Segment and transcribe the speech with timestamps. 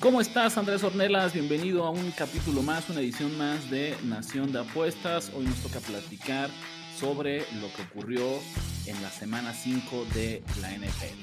[0.00, 1.34] ¿Cómo estás, Andrés Ornelas?
[1.34, 5.30] Bienvenido a un capítulo más, una edición más de Nación de Apuestas.
[5.34, 6.48] Hoy nos toca platicar
[6.98, 8.24] sobre lo que ocurrió
[8.86, 11.20] en la semana 5 de la NFL.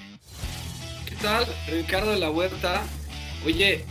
[1.09, 2.83] ¿Qué tal, Ricardo de la Huerta?
[3.45, 3.83] Oye,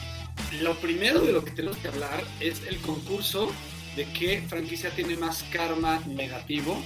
[0.60, 3.50] lo primero de lo que tenemos que hablar es el concurso
[3.96, 6.80] de qué franquicia tiene más karma negativo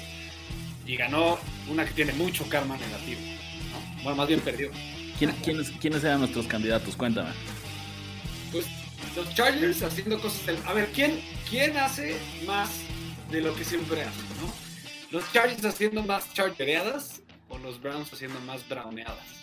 [0.86, 1.38] y ganó
[1.69, 3.20] una que tiene mucho karma negativo.
[3.20, 4.02] ¿no?
[4.05, 4.70] Bueno, más bien perdió.
[5.19, 6.97] ¿Quién- quiénes, ¿Quiénes eran nuestros candidatos?
[6.97, 7.30] Cuéntame.
[8.53, 8.67] Pues
[9.17, 10.59] los Chargers haciendo cosas del...
[10.67, 12.70] A ver, ¿quién, ¿quién hace más
[13.31, 14.20] de lo que siempre hace?
[14.41, 14.53] ¿no?
[15.11, 19.41] ¿Los Chargers haciendo más chargereadas o los Browns haciendo más browneadas?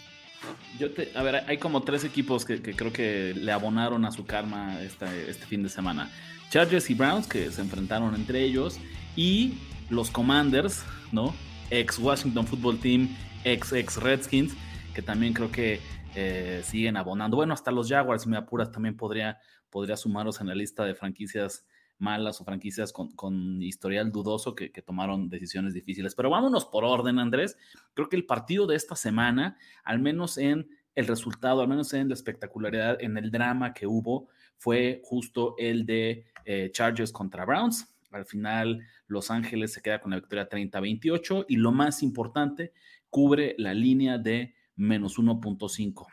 [0.80, 4.26] Yo te, a ver, hay como tres equipos que, creo que le abonaron a su
[4.26, 6.12] karma este, este fin de semana.
[6.50, 8.78] Chargers y Browns, que se enfrentaron entre ellos,
[9.16, 9.56] y
[9.90, 11.34] los Commanders, ¿no?
[11.70, 14.54] Ex Washington Football Team, ex ex Redskins,
[14.94, 15.82] que también creo que
[16.20, 17.38] eh, siguen abonando.
[17.38, 19.38] Bueno, hasta los Jaguars, si me apuras, también podría,
[19.70, 21.68] podría sumaros en la lista de franquicias
[22.00, 26.16] malas o franquicias con, con historial dudoso que, tomaron decisiones difíciles.
[26.16, 27.56] Pero vámonos por orden, Andrés.
[27.94, 32.08] Creo que el partido de esta semana, al menos en el resultado, al menos en
[32.08, 37.96] la espectacularidad, en el drama que hubo, fue justo el de eh, Chargers contra Browns.
[38.10, 42.74] Al final, Los Ángeles se queda con la victoria 30-28 y lo más importante,
[43.12, 46.08] cubre la línea de menos 1.5.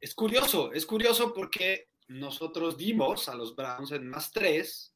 [0.00, 4.94] Es curioso, es curioso porque nosotros dimos a los Browns en más 3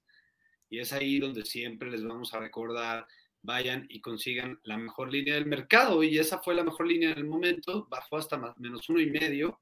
[0.70, 3.06] y es ahí donde siempre les vamos a recordar,
[3.42, 7.26] vayan y consigan la mejor línea del mercado y esa fue la mejor línea del
[7.26, 9.60] momento, bajó hasta más, menos uno y medio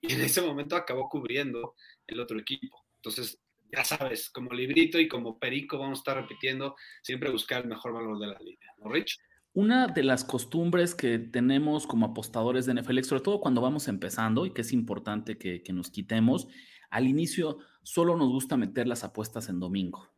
[0.00, 1.74] y en ese momento acabó cubriendo
[2.06, 2.84] el otro equipo.
[2.96, 3.40] Entonces,
[3.72, 7.92] ya sabes, como librito y como perico vamos a estar repitiendo, siempre buscar el mejor
[7.92, 9.18] valor de la línea, ¿no, Rich?
[9.52, 14.46] Una de las costumbres que tenemos como apostadores de NFL, sobre todo cuando vamos empezando
[14.46, 16.46] y que es importante que, nos quitemos,
[16.88, 20.08] al inicio solo nos gusta meter las apuestas en domingo.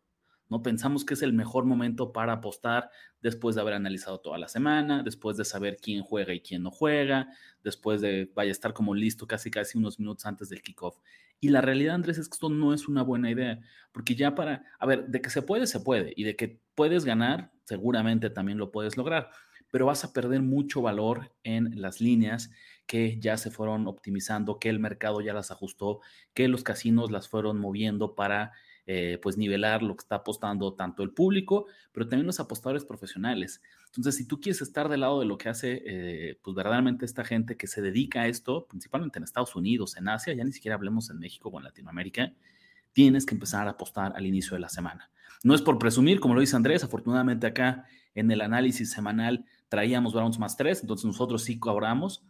[0.51, 0.63] ¿no?
[0.63, 2.91] Pensamos que es el mejor momento para apostar
[3.23, 6.71] después de haber analizado toda la semana, después de saber quién juega y quién no
[6.71, 7.31] juega,
[7.65, 10.99] después de vaya estar como listo casi casi unos minutos antes del kickoff.
[11.41, 13.61] Y la realidad, Andrés, es que esto no es una buena idea,
[13.93, 17.07] porque ya para, a ver, de que se puede, se puede, y de que puedes
[17.07, 19.31] ganar, seguramente también lo puedes lograr,
[19.71, 22.51] pero vas a perder mucho valor en las líneas
[22.87, 26.01] que ya se fueron optimizando, que el mercado ya las ajustó,
[26.35, 28.53] que los casinos las fueron moviendo para
[28.87, 33.63] eh, pues nivelar lo que está apostando tanto el público, pero también los apostadores profesionales.
[33.87, 37.25] Entonces, si tú quieres estar del lado de lo que hace, eh, pues verdaderamente esta
[37.25, 40.75] gente que se dedica a esto, principalmente en Estados Unidos, en Asia, ya ni siquiera
[40.75, 42.35] hablemos en México o en Latinoamérica,
[42.93, 45.11] tienes que empezar a apostar al inicio de la semana.
[45.43, 50.13] No es por presumir, como lo dice Andrés, afortunadamente acá en el análisis semanal traíamos
[50.13, 52.25] Browns más tres, entonces nosotros sí cobramos.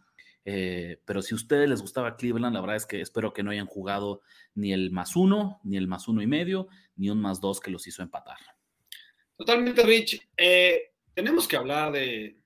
[0.45, 3.51] Eh, pero si a ustedes les gustaba Cleveland, la verdad es que espero que no
[3.51, 4.21] hayan jugado
[4.55, 7.71] ni el más uno, ni el más uno y medio, ni un más dos que
[7.71, 8.37] los hizo empatar.
[9.37, 10.29] Totalmente, Rich.
[10.35, 12.37] Eh, tenemos que hablar de,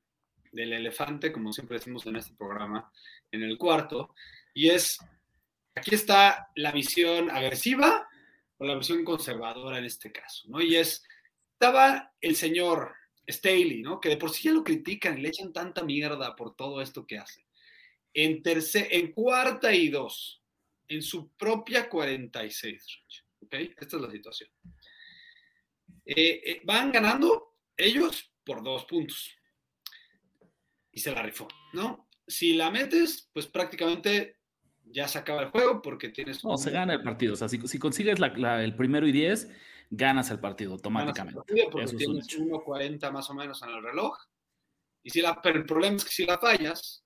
[0.52, 2.92] del elefante, como siempre decimos en este programa,
[3.32, 4.14] en el cuarto,
[4.54, 5.00] y es,
[5.76, 8.07] aquí está la visión agresiva
[8.58, 10.62] o la visión conservadora en este caso, ¿no?
[10.62, 11.04] Y es,
[11.54, 12.94] estaba el señor
[13.30, 14.00] Staley, ¿no?
[14.00, 17.18] Que de por sí ya lo critican le echan tanta mierda por todo esto que
[17.18, 17.46] hace.
[18.14, 20.42] En, tercer, en cuarta y dos,
[20.88, 23.54] en su propia 46, Rich, ¿ok?
[23.80, 24.50] Esta es la situación.
[26.06, 29.36] Eh, eh, van ganando ellos por dos puntos.
[30.92, 32.10] Y se la rifó, ¿no?
[32.26, 34.37] Si la metes, pues prácticamente
[34.92, 36.44] ya se acaba el juego porque tienes...
[36.44, 37.34] No, se gana el partido.
[37.34, 39.50] O sea, si, si consigues la, la, el primero y diez,
[39.90, 41.40] ganas el partido automáticamente.
[41.40, 44.18] El partido porque Eso tienes 1.40 más o menos en el reloj.
[45.04, 47.04] Y si la, pero el problema es que si la fallas,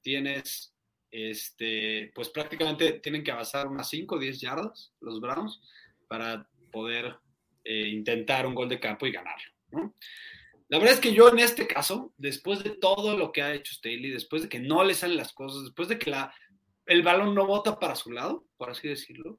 [0.00, 0.74] tienes,
[1.10, 5.60] este, pues prácticamente tienen que avanzar unas 5 o 10 yardas los Browns
[6.08, 7.16] para poder
[7.64, 9.52] eh, intentar un gol de campo y ganarlo.
[9.70, 9.94] ¿no?
[10.68, 13.74] La verdad es que yo en este caso, después de todo lo que ha hecho
[13.74, 16.32] Staley, después de que no le salen las cosas, después de que la,
[16.88, 19.38] el balón no bota para su lado, por así decirlo,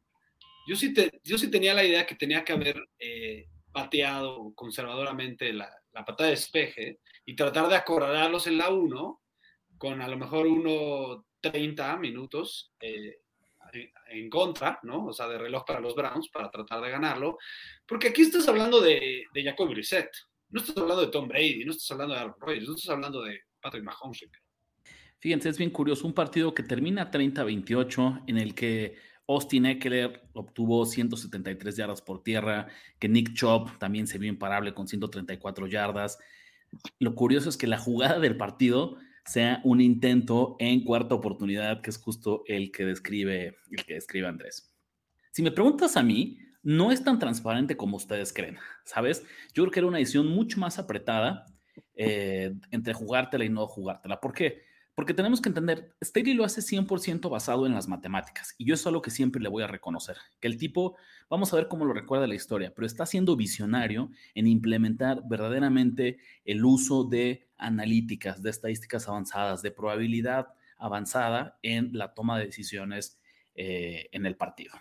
[0.68, 6.30] yo sí, tenía la idea que tenía que haber eh, pateado conservadoramente la, la patada
[6.30, 9.22] de despeje y tratar de acorralarlos en la 1
[9.78, 13.18] con a lo mejor 1.30 minutos eh,
[14.10, 15.07] en contra, ¿no?
[15.07, 17.38] O sea, de reloj para los Browns para tratar de ganarlo.
[17.88, 20.10] Porque aquí estás hablando de, de Jacob Brissett,
[20.50, 23.22] no estás hablando de Tom Brady, no estás hablando de Aaron Rodgers, no estás hablando
[23.22, 24.25] de Patrick Mahomes.
[25.19, 28.95] Fíjense, es bien curioso, un partido que termina 30-28 en el que
[29.27, 32.68] Austin Eckler obtuvo 173 yardas por tierra,
[33.00, 36.18] que Nick Chubb también se vio imparable con 134 yardas.
[37.00, 41.89] Lo curioso es que la jugada del partido sea un intento en cuarta oportunidad, que
[41.89, 44.74] es justo el que describe, el que describe Andrés.
[45.31, 49.24] Si me preguntas a mí, no es tan transparente como ustedes creen, ¿sabes?
[49.54, 51.45] Yo creo que era una decisión mucho más apretada
[51.94, 54.19] eh, entre jugártela y no jugártela.
[54.19, 54.69] ¿Por qué?
[55.00, 58.86] Porque tenemos que entender, Staley lo hace 100% basado en las matemáticas y yo es
[58.86, 60.98] algo que siempre le voy a reconocer, que el tipo,
[61.30, 66.18] vamos a ver cómo lo recuerda la historia, pero está siendo visionario en implementar verdaderamente
[66.44, 73.22] el uso de analíticas, de estadísticas avanzadas, de probabilidad avanzada en la toma de decisiones
[73.56, 74.74] eh, en el partido.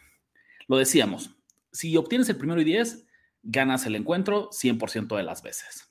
[0.67, 1.37] Lo decíamos,
[1.71, 3.07] si obtienes el primero y 10,
[3.45, 5.89] ganas el encuentro 100% de las veces.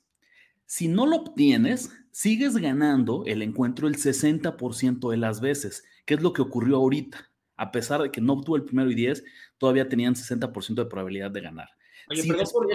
[0.68, 6.20] Si no lo obtienes, sigues ganando el encuentro el 60% de las veces, que es
[6.20, 7.32] lo que ocurrió ahorita.
[7.56, 9.24] A pesar de que no obtuvo el primero y 10,
[9.56, 11.70] todavía tenían 60% de probabilidad de ganar.
[12.10, 12.66] Oye, si perdón, por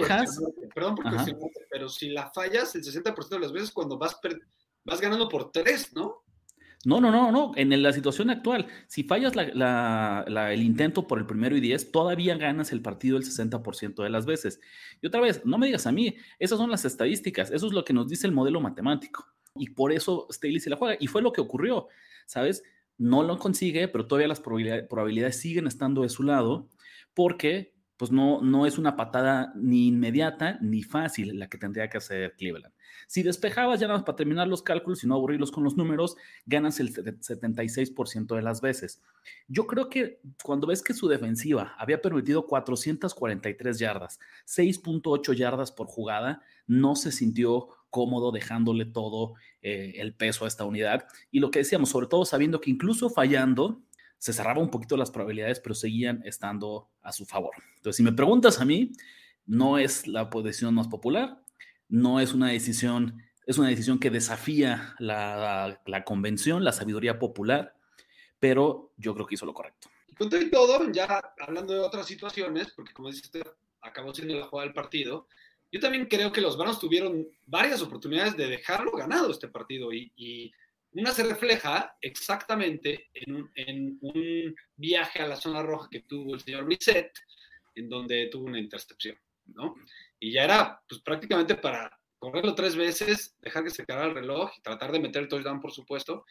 [0.74, 4.18] perdón por pero si la fallas el 60% de las veces cuando vas,
[4.82, 6.23] vas ganando por 3, ¿no?
[6.86, 7.52] No, no, no, no.
[7.56, 12.72] En la situación actual, si fallas el intento por el primero y diez, todavía ganas
[12.72, 14.60] el partido el 60% de las veces.
[15.00, 17.84] Y otra vez, no me digas a mí, esas son las estadísticas, eso es lo
[17.84, 19.26] que nos dice el modelo matemático.
[19.56, 20.96] Y por eso Staley se la juega.
[21.00, 21.88] Y fue lo que ocurrió,
[22.26, 22.62] ¿sabes?
[22.98, 26.68] No lo consigue, pero todavía las probabilidades siguen estando de su lado
[27.14, 31.98] porque pues no, no es una patada ni inmediata ni fácil la que tendría que
[31.98, 32.74] hacer Cleveland.
[33.14, 36.16] Si despejabas ya nada más para terminar los cálculos y no aburrirlos con los números,
[36.46, 39.00] ganas el 76% de las veces.
[39.46, 44.18] Yo creo que cuando ves que su defensiva había permitido 443 yardas,
[44.48, 50.64] 6.8 yardas por jugada, no se sintió cómodo dejándole todo eh, el peso a esta
[50.64, 51.06] unidad.
[51.30, 53.80] Y lo que decíamos, sobre todo sabiendo que incluso fallando,
[54.18, 57.52] se cerraba un poquito las probabilidades, pero seguían estando a su favor.
[57.76, 58.90] Entonces, si me preguntas a mí,
[59.46, 61.43] no es la posición más popular,
[61.94, 67.76] no es una decisión, es una decisión que desafía la, convención, la sabiduría popular,
[68.40, 69.88] pero yo creo que hizo lo correcto.
[70.18, 73.46] Con todo y todo, ya hablando de otras situaciones, porque como dice usted,
[73.80, 75.28] acabó siendo la jugada del partido,
[75.70, 80.52] yo también creo que los vanos tuvieron varias oportunidades de dejarlo ganado este partido y,
[80.96, 86.34] una se refleja exactamente en un, en un, viaje a la zona roja que tuvo
[86.34, 87.10] el señor Brissett,
[87.74, 89.74] en donde tuvo una intercepción, ¿no?
[90.24, 94.50] Y ya era pues prácticamente para correrlo tres veces, dejar que se quedara el reloj
[94.56, 96.24] y tratar de meter el touchdown, por supuesto,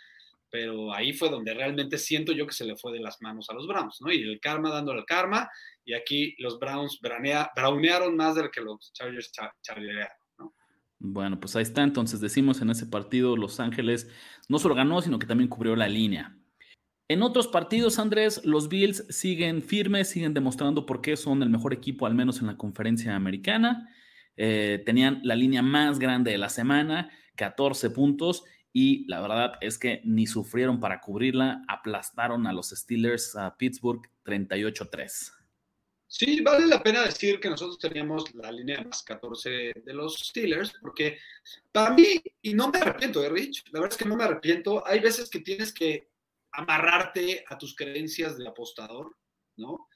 [0.49, 3.53] pero ahí fue donde realmente siento yo que se le fue de las manos a
[3.53, 4.11] los Browns, ¿no?
[4.11, 5.47] Y el karma dando el karma,
[5.85, 9.31] y aquí los Browns brownearon más de lo que los Chargers
[9.61, 10.55] charlearon, ¿no?
[10.97, 14.09] Bueno, pues ahí está, entonces decimos en ese partido Los Ángeles
[14.49, 16.35] no solo ganó, sino que también cubrió la línea.
[17.09, 21.73] En otros partidos, Andrés, los Bills siguen firmes, siguen demostrando por qué son el mejor
[21.73, 23.89] equipo, al menos en la conferencia americana.
[24.37, 29.77] Eh, tenían la línea más grande de la semana, 14 puntos, y la verdad es
[29.77, 35.33] que ni sufrieron para cubrirla, aplastaron a los Steelers a Pittsburgh 38-3.
[36.07, 40.73] Sí, vale la pena decir que nosotros teníamos la línea más 14 de los Steelers,
[40.81, 41.17] porque
[41.71, 44.85] para mí, y no me arrepiento de Rich, la verdad es que no me arrepiento,
[44.87, 46.12] hay veces que tienes que
[46.53, 49.17] amarrarte a tus creencias de apostador,
[49.57, 49.87] ¿no?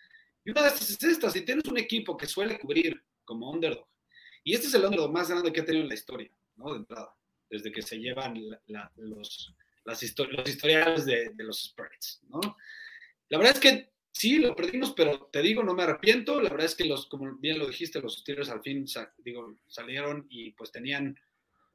[0.43, 3.87] Y una de estas es esta, si tienes un equipo que suele cubrir como underdog,
[4.43, 6.71] y este es el underdog más grande que ha tenido en la historia, ¿no?
[6.71, 7.13] De entrada,
[7.49, 8.35] desde que se llevan
[8.95, 12.39] los, las historiales de, los spreads, ¿no?
[13.29, 16.41] La verdad es que sí, lo perdimos, pero te digo, no me arrepiento.
[16.41, 18.85] La verdad es que los, como bien lo dijiste, los Steelers al fin,
[19.17, 21.19] digo, salieron y pues tenían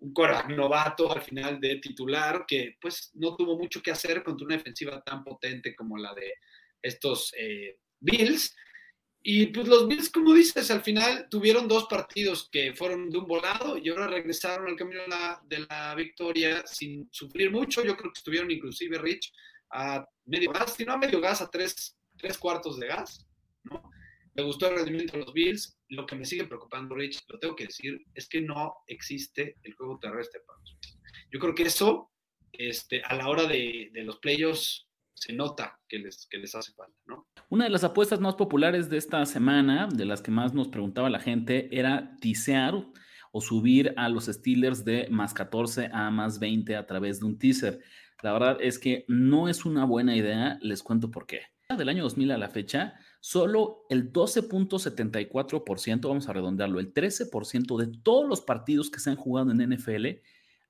[0.03, 4.57] un novato al final de titular que pues no tuvo mucho que hacer contra una
[4.57, 6.35] defensiva tan potente como la de
[6.83, 8.55] estos eh, Bills.
[9.25, 13.27] Y pues los Bills, como dices, al final tuvieron dos partidos que fueron de un
[13.27, 17.85] volado y ahora regresaron al camino de la, de la victoria sin sufrir mucho.
[17.85, 19.33] Yo creo que estuvieron inclusive Rich
[19.71, 23.25] a medio gas, si no a medio gas, a tres, tres cuartos de gas.
[24.35, 25.79] Me gustó el rendimiento de los Bills.
[25.89, 29.75] Lo que me sigue preocupando, Rich, lo tengo que decir, es que no existe el
[29.75, 30.99] juego terrestre para los Bills.
[31.31, 32.11] Yo creo que eso,
[32.53, 36.99] este, a la hora de, los playoffs, se nota que les, que les hace falta,
[37.07, 37.29] ¿no?
[37.49, 41.11] Una de las apuestas más populares de esta semana, de las que más nos preguntaba
[41.11, 42.75] la gente, era tisear
[43.31, 47.39] o subir a los Steelers de más 14 a más 20 a través de un
[47.39, 47.81] teaser.
[48.23, 51.43] La verdad es que no es una buena idea, les cuento por qué.
[51.77, 57.99] Del año 2000 a la fecha, solo el 12.74%, vamos a redondearlo, el 13% de
[58.03, 60.07] todos los partidos que se han jugado en NFL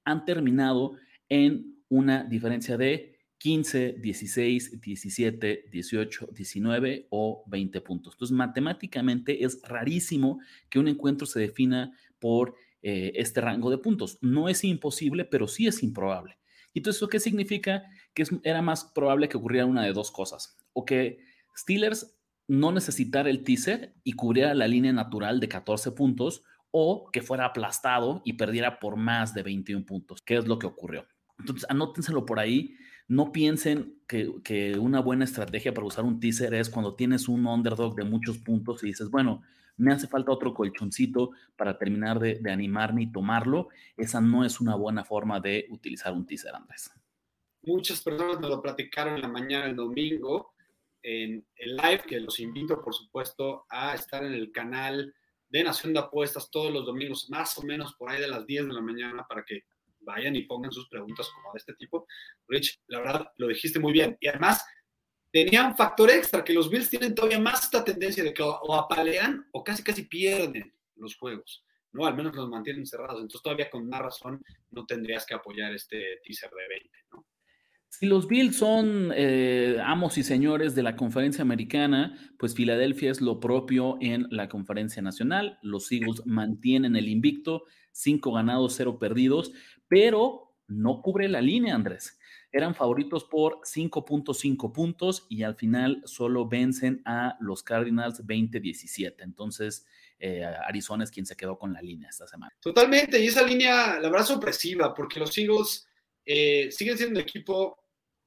[0.05, 0.97] han terminado
[1.31, 8.15] en una diferencia de 15, 16, 17, 18, 19 o 20 puntos.
[8.15, 14.19] Entonces, matemáticamente es rarísimo que un encuentro se defina por eh, este rango de puntos.
[14.21, 16.37] No es imposible, pero sí es improbable.
[16.75, 17.83] ¿Y entonces qué significa?
[18.13, 20.59] Que era más probable que ocurriera una de dos cosas.
[20.75, 21.19] O que
[21.57, 22.15] Steelers
[22.49, 27.45] no necesitara el teaser y cubriera la línea natural de 14 puntos, o que fuera
[27.45, 31.07] aplastado y perdiera por más de 21 puntos, ¿Qué es lo que ocurrió.
[31.39, 32.77] Entonces, anótenselo por ahí.
[33.09, 37.47] No piensen que, que, una buena estrategia para usar un teaser es cuando tienes un
[37.47, 39.43] underdog de muchos puntos y dices, bueno,
[39.77, 43.69] me hace falta otro colchoncito para terminar de, animarme y tomarlo.
[43.97, 46.91] Esa no es una buena forma de utilizar un teaser, Andrés.
[47.65, 50.55] Muchas personas me lo platicaron la mañana el domingo
[51.03, 55.15] en el live, que los invito, por supuesto, a estar en el canal
[55.49, 58.69] de Nación de Apuestas todos los domingos, más o menos por ahí de las 10
[58.69, 59.65] de la mañana, para que
[60.01, 62.07] vayan y pongan sus preguntas como de este tipo.
[62.49, 64.17] Rich, la verdad, lo dijiste muy bien.
[64.21, 64.65] Y además,
[65.31, 68.75] tenía un factor extra, que los Bills tienen todavía más esta tendencia de que o,
[68.75, 72.07] apalean o casi casi pierden los juegos, ¿no?
[72.07, 73.21] Al menos los mantienen cerrados.
[73.21, 77.27] Entonces todavía con más razón no tendrías que apoyar este teaser de 20, ¿no?
[77.93, 83.21] Si los Bills son eh, amos y señores de la conferencia americana, pues Filadelfia es
[83.21, 85.59] lo propio en la conferencia nacional.
[85.63, 89.53] Los Eagles mantienen el invicto, cinco ganados, cero perdidos,
[89.89, 92.19] pero no cubre la línea, Andrés
[92.53, 99.15] eran favoritos por 5.5 puntos y al final solo vencen a los Cardinals 20-17.
[99.21, 99.87] Entonces,
[100.19, 102.55] eh, Arizona es quien se quedó con la línea esta semana.
[102.61, 105.89] Totalmente, y esa línea, la verdad, sorpresiva, porque los Eagles
[106.27, 107.82] eh, siguen siendo un equipo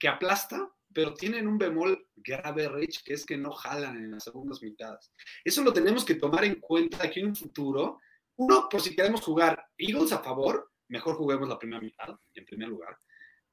[0.05, 4.25] que aplasta, pero tienen un bemol grave, Rich, que es que no jalan en las
[4.25, 5.11] segundas mitades.
[5.43, 7.99] Eso lo tenemos que tomar en cuenta aquí en un futuro.
[8.35, 12.69] Uno, por si queremos jugar Eagles a favor, mejor juguemos la primera mitad, en primer
[12.69, 12.99] lugar.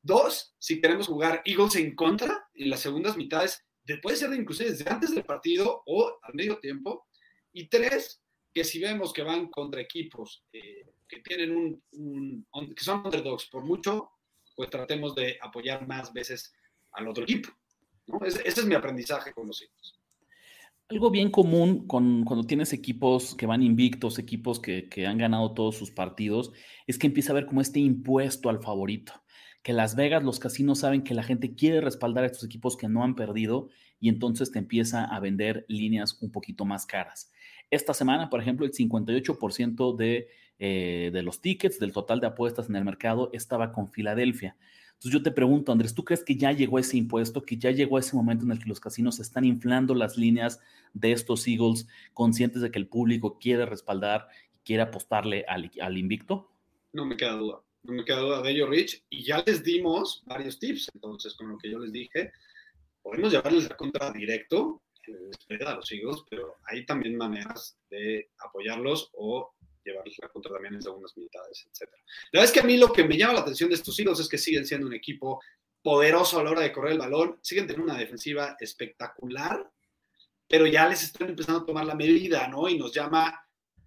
[0.02, 3.64] Dos, si queremos jugar Eagles en contra en las segundas mitades,
[4.02, 7.06] puede ser inclusive desde antes del partido o al medio tiempo.
[7.54, 13.06] Y tres, que si vemos que van contra equipos eh, que tienen un, que son
[13.06, 14.10] underdogs por mucho,
[14.62, 16.54] pues tratemos de apoyar más veces
[16.92, 17.48] al otro equipo.
[18.24, 19.98] Ese, es mi aprendizaje con los equipos.
[20.88, 25.52] Algo bien común con, cuando tienes equipos que van invictos, equipos que, que, han ganado
[25.52, 26.52] todos sus partidos,
[26.86, 29.12] es que empieza a haber como este impuesto al favorito
[29.64, 32.88] que Las Vegas, los casinos saben que la gente quiere respaldar a estos equipos que
[32.88, 37.32] no han perdido y entonces te empieza a vender líneas un poquito más caras.
[37.68, 40.28] Esta semana, por ejemplo, el 58% de,
[40.64, 44.56] eh, de los tickets del total de apuestas en el mercado estaba con Filadelfia.
[44.92, 47.98] Entonces yo te pregunto, Andrés, ¿tú crees que ya llegó ese impuesto, que ya llegó
[47.98, 50.60] ese momento en el que los casinos están inflando las líneas
[50.92, 56.48] de estos Eagles, conscientes de que el público quiere respaldar y quiere apostarle al, invicto?
[56.92, 60.22] No me queda duda no me queda duda de ello, Rich, y ya les dimos
[60.26, 62.30] varios tips, entonces, con lo que yo les dije,
[63.02, 64.80] podemos llevarles la contra directo,
[65.66, 69.52] a los higos, pero hay también maneras de apoyarlos o
[69.84, 71.90] llevarles la contra también en segundas mitades, etc.
[72.32, 74.20] La verdad es que a mí lo que me llama la atención de estos higos
[74.20, 75.40] es que siguen siendo un equipo
[75.82, 79.70] poderoso a la hora de correr el balón, siguen teniendo una defensiva espectacular,
[80.48, 82.68] pero ya les están empezando a tomar la medida, ¿no?
[82.68, 83.40] Y nos llama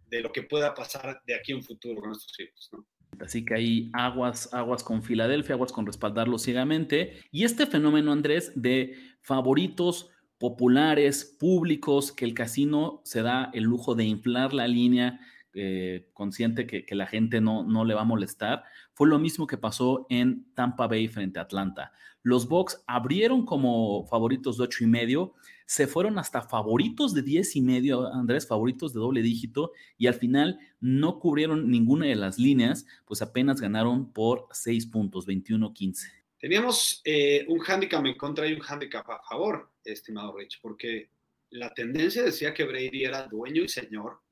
[0.08, 2.86] de lo que pueda pasar de aquí en futuro con estos higos, ¿no?
[3.20, 7.20] Así que hay aguas, aguas con Filadelfia, aguas con respaldarlo ciegamente.
[7.32, 13.96] Y este fenómeno, Andrés, de favoritos populares, públicos, que el casino se da el lujo
[13.96, 15.20] de inflar la línea,
[15.56, 19.58] eh, consciente que, la gente no, no le va a molestar, fue lo mismo que
[19.58, 21.94] pasó en Tampa Bay frente a Atlanta.
[22.24, 25.34] Los Bucks abrieron como favoritos de ocho y medio,
[25.66, 30.16] se fueron hasta favoritos de diez y medio, Andrés, favoritos de doble dígito, y al
[30.16, 36.12] final no cubrieron ninguna de las líneas, pues apenas ganaron por seis puntos, 21-15.
[36.38, 41.10] Teníamos eh, un handicap en contra y un handicap a favor, estimado Rich, porque
[41.50, 44.25] la tendencia decía que Brady era dueño y señor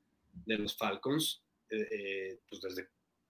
[0.46, 2.88] de los Falcons eh, eh, pues desde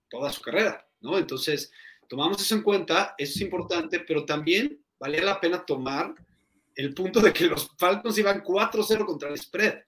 [0.09, 1.19] toda su carrera, ¿no?
[1.19, 1.71] Entonces,
[2.09, 6.15] tomamos eso en cuenta, eso es importante, pero también valía la pena tomar
[6.75, 9.83] el punto de que los Falcons iban 4-0 contra el spread,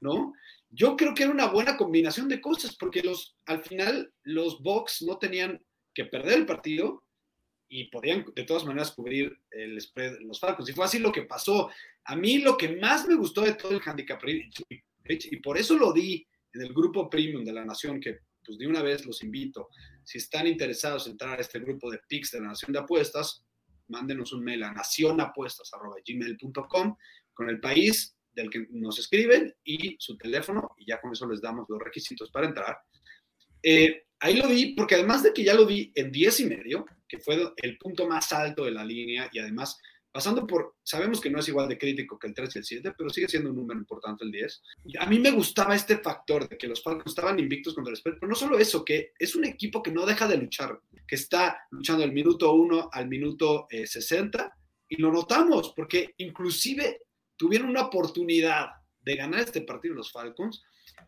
[0.00, 0.34] ¿no?
[0.70, 5.02] Yo creo que era una buena combinación de cosas, porque los, al final los Bucks
[5.02, 7.04] no tenían que perder el partido
[7.68, 10.68] y podían de todas maneras cubrir el spread los Falcons.
[10.68, 11.70] Y fue así lo que pasó.
[12.04, 15.92] A mí lo que más me gustó de todo el handicap, y por eso lo
[15.92, 16.26] di
[16.58, 19.68] en el grupo premium de la Nación, que pues de una vez los invito.
[20.02, 23.44] Si están interesados en entrar a este grupo de PIX de la Nación de Apuestas,
[23.88, 26.96] mándenos un mail a nacionapuestas.gmail.com
[27.34, 31.40] con el país del que nos escriben y su teléfono, y ya con eso les
[31.40, 32.78] damos los requisitos para entrar.
[33.62, 36.86] Eh, ahí lo vi, porque además de que ya lo vi en 10 y medio,
[37.06, 39.78] que fue el punto más alto de la línea, y además
[40.12, 42.92] pasando por, sabemos que no es igual de crítico que el 3 y el 7,
[42.96, 44.62] pero sigue siendo un número importante el 10.
[45.00, 48.16] a mí me gustaba este factor de que los Falcons estaban invictos contra el spread,
[48.18, 51.60] pero no solo eso, que es un equipo que no deja de luchar, que está
[51.70, 54.48] luchando del minuto 1 al minuto 60, eh,
[54.88, 57.02] y lo notamos, porque inclusive
[57.36, 58.68] tuvieron una oportunidad
[59.00, 60.62] de ganar este partido los Falcons,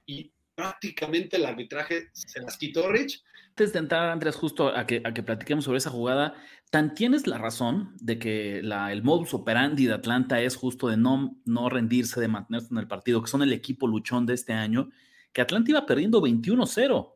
[0.06, 3.24] y prácticamente el arbitraje se las quitó Rich.
[3.48, 6.34] Antes de entrar, Andrés, justo a que, a que platiquemos sobre esa jugada,
[6.70, 10.98] tan tienes la razón de que la, el modus operandi de Atlanta es justo de
[10.98, 14.52] no, no rendirse, de mantenerse en el partido, que son el equipo luchón de este
[14.52, 14.90] año,
[15.32, 17.14] que Atlanta iba perdiendo 21-0,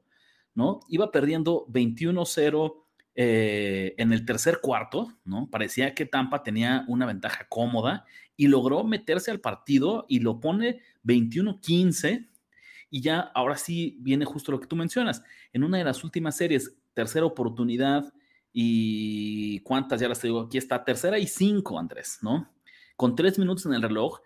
[0.55, 0.81] ¿no?
[0.89, 2.83] Iba perdiendo 21-0
[3.15, 5.51] eh, en el tercer cuarto, ¿no?
[5.51, 8.07] Parecía que Tampa tenía una ventaja cómoda
[8.39, 12.31] y logró meterse al partido y lo pone 21-15
[12.91, 15.23] y ya ahora sí viene justo lo que tú mencionas.
[15.53, 18.13] En una de las últimas series, tercera oportunidad
[18.53, 22.53] y cuántas ya las te digo, aquí está, tercera y cinco, Andrés, ¿no?
[22.97, 24.21] Con tres minutos en el reloj,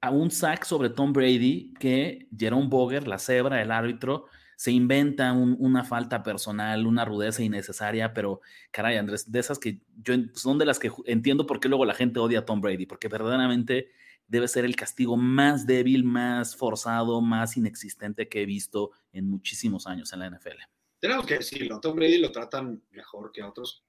[0.00, 5.32] a un sack sobre Tom Brady que Jerome Boger, la cebra, el árbitro, se inventa
[5.32, 10.66] una falta personal, una rudeza innecesaria, pero caray, Andrés, de esas que yo son de
[10.66, 13.90] las que entiendo por qué luego la gente odia a Tom Brady, porque verdaderamente
[14.26, 19.86] debe ser el castigo más débil, más forzado, más inexistente que he visto en muchísimos
[19.86, 20.58] años en la NFL.
[20.98, 23.84] Tenemos que decirlo, Tom Brady lo tratan mejor que a otros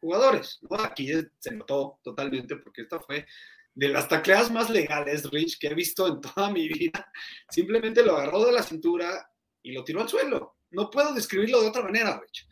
[0.00, 0.58] jugadores.
[0.68, 0.76] ¿no?
[0.80, 3.26] Aquí se notó totalmente porque esta fue
[3.74, 7.10] de las tacleadas más legales, Rich, que he visto en toda mi vida.
[7.48, 9.30] Simplemente lo agarró de la cintura
[9.62, 10.56] y lo tiró al suelo.
[10.70, 12.46] No puedo describirlo de otra manera, Rich.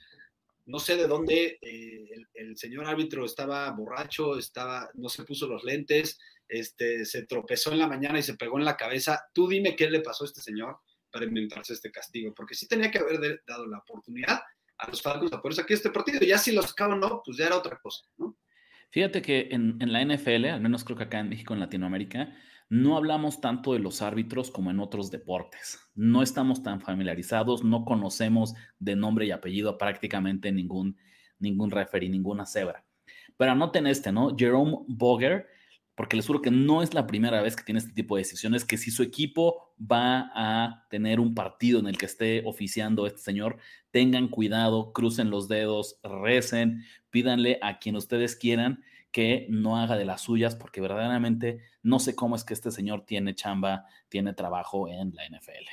[0.67, 5.47] No sé de dónde eh, el, el, señor árbitro estaba borracho, estaba, no se puso
[5.47, 6.18] los lentes,
[6.51, 9.23] este, se tropezó en la mañana y se pegó en la cabeza.
[9.33, 10.79] Tú dime qué le pasó a este señor
[11.11, 14.41] para inventarse este castigo, porque sí tenía que haber dado la oportunidad
[14.79, 16.21] a los Falcons a poder sacar este partido.
[16.21, 18.37] Ya si los sacaban no, pues ya era otra cosa, ¿no?
[18.91, 22.35] Fíjate que en, en, la NFL, al menos creo que acá en México, en Latinoamérica,
[22.69, 25.79] no hablamos tanto de los árbitros como en otros deportes.
[25.95, 30.97] No estamos tan familiarizados, no conocemos de nombre y apellido prácticamente ningún,
[31.39, 32.85] ningún referee, ninguna cebra.
[33.37, 34.37] Pero anoten este, ¿no?
[34.37, 35.49] Jerome Boger
[36.01, 38.65] porque les juro que no es la primera vez que tiene este tipo de decisiones,
[38.65, 43.21] que si su equipo va a tener un partido en el que esté oficiando este
[43.21, 43.59] señor,
[43.91, 48.83] tengan cuidado, crucen los dedos, recen, pídanle a quien ustedes quieran
[49.13, 53.05] que no haga de las suyas, porque verdaderamente no sé cómo es que este señor
[53.05, 55.69] tiene chamba, tiene trabajo en la NFL.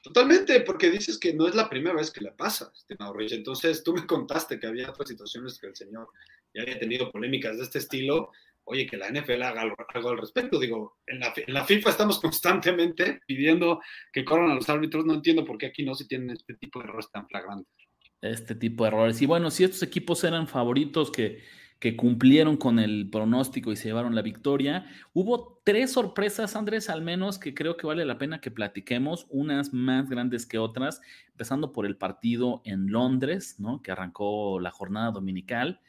[0.00, 3.32] Totalmente, porque dices que no es la primera vez que le pasa, estimado Rich.
[3.32, 6.08] Entonces, tú me contaste que había otras situaciones que el señor
[6.54, 8.30] ya había tenido polémicas de este estilo
[8.68, 9.76] oye, que la NFL haga algo,
[10.10, 10.58] al respecto.
[10.58, 13.80] Digo, en la, FIFA estamos constantemente pidiendo
[14.12, 15.04] que corran a los árbitros.
[15.04, 17.72] No entiendo por qué aquí no se tienen este tipo de errores tan flagrantes.
[18.20, 19.22] Este tipo de errores.
[19.22, 21.42] Y bueno, si estos equipos eran favoritos que,
[21.78, 27.02] que cumplieron con el pronóstico y se llevaron la victoria, hubo tres sorpresas, Andrés, al
[27.02, 31.72] menos, que creo que vale la pena que platiquemos, unas más grandes que otras, empezando
[31.72, 33.82] por el partido en Londres, ¿no?
[33.82, 35.80] Que arrancó la jornada dominical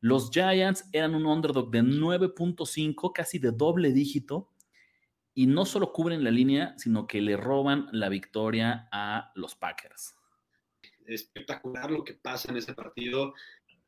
[0.00, 4.50] los Giants eran un underdog de 9.5, casi de doble dígito,
[5.34, 10.14] y no solo cubren la línea, sino que le roban la victoria a los Packers.
[11.06, 13.34] Espectacular lo que pasa en ese partido.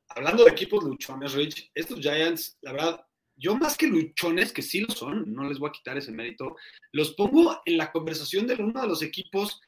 [0.08, 4.80] Hablando de equipos luchones, Rich, estos Giants, la verdad, yo más que luchones, que sí
[4.80, 6.56] lo son, no les voy a quitar ese mérito,
[6.92, 9.60] los pongo en la conversación de uno de los equipos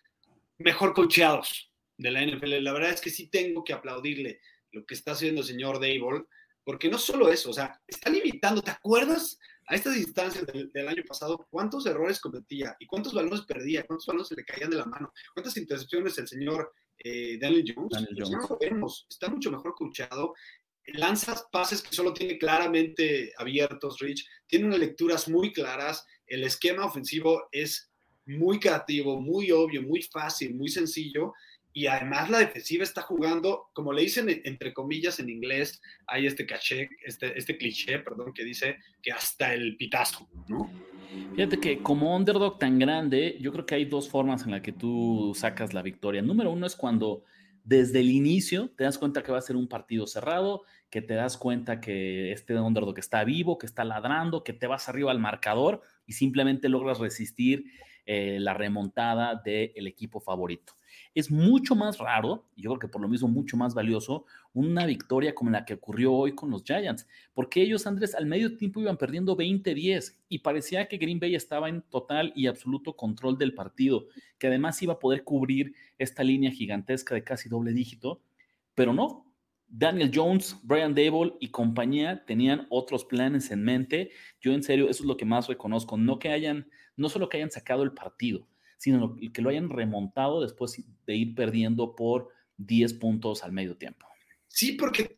[0.58, 2.62] mejor coacheados de la NFL.
[2.62, 4.40] La verdad es que sí tengo que aplaudirle
[4.74, 6.24] lo que está haciendo el señor Dable,
[6.64, 11.02] porque no solo eso, o sea, está limitando, ¿te acuerdas a estas distancias del, año
[11.06, 14.84] pasado cuántos errores cometía y cuántos balones perdía, cuántos balones se le caían de la
[14.84, 17.90] mano, cuántas intercepciones el señor eh, Daniel Jones?
[17.92, 18.30] Daniel Jones.
[18.30, 20.34] No lo vemos, está mucho mejor escuchado,
[20.86, 26.84] lanzas pases que solo tiene claramente abiertos, Rich, tiene unas lecturas muy claras, el esquema
[26.84, 27.90] ofensivo es
[28.26, 31.34] muy creativo, muy obvio, muy fácil, muy sencillo,
[31.76, 36.46] y además la defensiva está jugando, como le dicen entre comillas en inglés, hay este
[36.46, 40.70] caché, este, este cliché, perdón, que dice que hasta el pitazo, ¿no?
[41.34, 44.72] Fíjate que como underdog tan grande, yo creo que hay dos formas en las que
[44.72, 46.22] tú sacas la victoria.
[46.22, 47.24] Número uno es cuando
[47.64, 51.14] desde el inicio te das cuenta que va a ser un partido cerrado, que te
[51.14, 55.18] das cuenta que este underdog está vivo, que está ladrando, que te vas arriba al
[55.18, 57.64] marcador y simplemente logras resistir
[58.06, 60.74] eh, la remontada del equipo favorito.
[61.14, 64.84] Es mucho más raro, y yo creo que por lo mismo mucho más valioso, una
[64.84, 68.80] victoria como la que ocurrió hoy con los Giants, porque ellos, Andrés, al medio tiempo
[68.80, 73.54] iban perdiendo 20-10 y parecía que Green Bay estaba en total y absoluto control del
[73.54, 78.20] partido, que además iba a poder cubrir esta línea gigantesca de casi doble dígito,
[78.74, 79.24] pero no.
[79.66, 84.10] Daniel Jones, Brian Dable y compañía tenían otros planes en mente.
[84.40, 87.38] Yo en serio, eso es lo que más reconozco, no que hayan, no solo que
[87.38, 88.46] hayan sacado el partido,
[88.84, 94.06] sino que lo hayan remontado después de ir perdiendo por 10 puntos al medio tiempo.
[94.46, 95.16] Sí, porque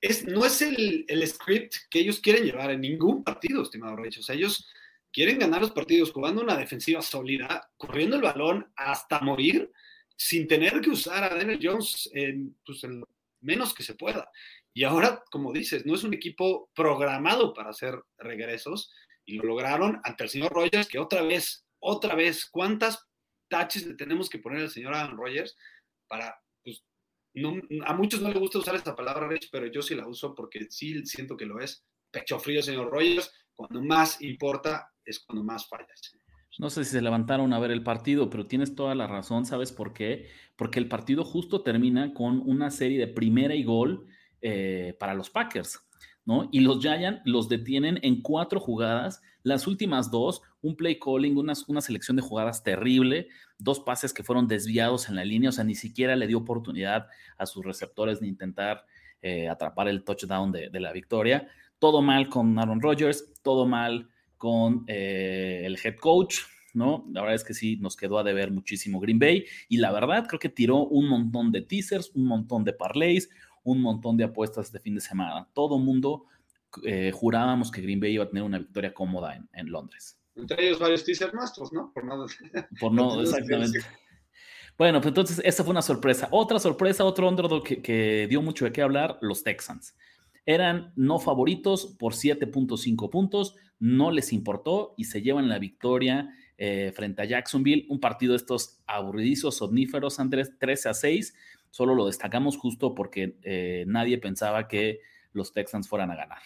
[0.00, 4.18] es, no es el, script que ellos quieren llevar en ningún partido, estimado Rich.
[4.18, 4.68] O sea, ellos
[5.12, 9.70] quieren ganar los partidos jugando una defensiva sólida, corriendo el balón hasta morir,
[10.16, 13.08] sin tener que usar a Daniel Jones en, pues, en lo
[13.40, 14.28] menos que se pueda.
[14.74, 18.90] Y ahora, como dices, no es un equipo programado para hacer regresos
[19.24, 23.08] y lo lograron ante el señor Rogers, que otra vez otra vez, ¿cuántas
[23.48, 25.56] taches le tenemos que poner al señor Aaron Rodgers
[26.06, 26.84] para, pues,
[27.86, 30.66] a muchos no les gusta usar esta palabra, Rich, pero yo sí la uso porque
[30.70, 31.84] sí siento que lo es.
[32.10, 36.12] Pecho frío, señor Rogers, cuando más importa es cuando más fallas.
[36.58, 39.72] No sé si se levantaron a ver el partido, pero tienes toda la razón, ¿sabes
[39.72, 40.28] por qué?
[40.56, 44.06] Porque el partido justo termina con una serie de primera y gol
[44.42, 45.80] eh, para los Packers.
[46.52, 51.54] Y los Giants los detienen en cuatro jugadas, las últimas dos, un play calling, una,
[51.68, 55.64] una selección de jugadas terrible, dos pases que fueron desviados en la línea, o sea,
[55.64, 57.06] ni siquiera le dio oportunidad
[57.38, 58.84] a sus receptores ni intentar
[59.22, 61.46] eh, atrapar el touchdown de, la victoria.
[61.78, 66.38] Todo mal con Aaron Rodgers, todo mal con eh, el head coach,
[66.72, 67.06] ¿no?
[67.12, 70.26] La verdad es que sí, nos quedó a deber muchísimo Green Bay y la verdad
[70.26, 73.28] creo que tiró un montón de teasers, un montón de parlays,
[73.62, 75.46] un montón de apuestas este fin de semana.
[75.52, 76.24] Todo mundo
[76.84, 80.18] eh, jurábamos que Green Bay iba a tener una victoria cómoda en, Londres.
[80.36, 81.92] Entre ellos varios teaser masters, ¿no?
[81.92, 82.26] Por no,
[82.80, 83.80] Por no exactamente.
[84.78, 86.28] Bueno, pues entonces esa fue una sorpresa.
[86.30, 89.94] Otra sorpresa, otro underdog que, que dio mucho de qué hablar, los Texans.
[90.46, 96.92] Eran no favoritos por 7.5 puntos, no les importó y se llevan la victoria eh,
[96.94, 97.86] frente a Jacksonville.
[97.88, 101.34] Un partido de estos aburridizos, somníferos, Andrés, 13 a 6
[101.70, 105.00] Solo lo destacamos justo porque eh, nadie pensaba que
[105.32, 106.38] los Texans fueran a ganar.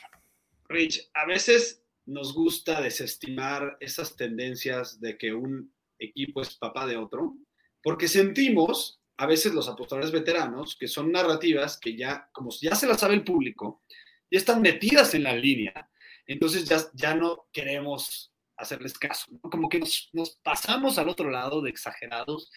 [0.68, 6.96] Rich, a veces nos gusta desestimar esas tendencias de que un equipo es papá de
[6.96, 7.36] otro,
[7.82, 12.86] porque sentimos, a veces los apostadores veteranos, que son narrativas que ya, como ya se
[12.86, 13.82] las sabe el público,
[14.30, 15.90] ya están metidas en la línea,
[16.26, 21.70] entonces ya, ya no queremos hacerles caso, como que nos, pasamos al otro lado de
[21.70, 22.50] exagerados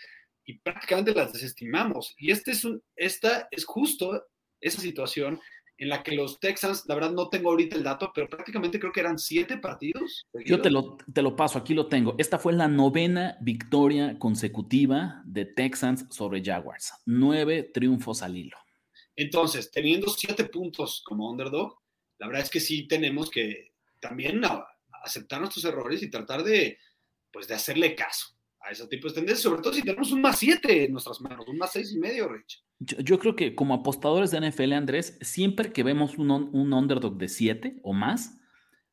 [0.46, 2.16] y prácticamente las desestimamos.
[2.18, 2.54] Y este
[2.96, 4.26] esta es justo
[4.62, 5.40] esa situación
[5.78, 8.92] en la que los Texans, la verdad no tengo ahorita el dato, pero prácticamente creo
[8.92, 10.26] que eran siete partidos.
[10.46, 12.16] Yo te lo, te lo paso, aquí lo tengo.
[12.18, 16.94] Esta fue la novena victoria consecutiva de Texans sobre Jaguars.
[17.06, 18.58] Nueve triunfos al hilo.
[19.16, 21.80] Entonces, teniendo siete puntos como underdog,
[22.18, 24.42] la verdad es que sí tenemos que también
[25.04, 26.80] aceptar nuestros errores y tratar de,
[27.32, 28.28] pues, de hacerle caso
[28.62, 31.48] a ese tipo de tendencias, sobre todo si tenemos un más 7 en nuestras manos,
[31.48, 32.64] un más seis y medio, Rich.
[32.80, 37.28] Yo, creo que como apostadores de NFL, Andrés, siempre que vemos un, un underdog de
[37.28, 38.38] 7 o más,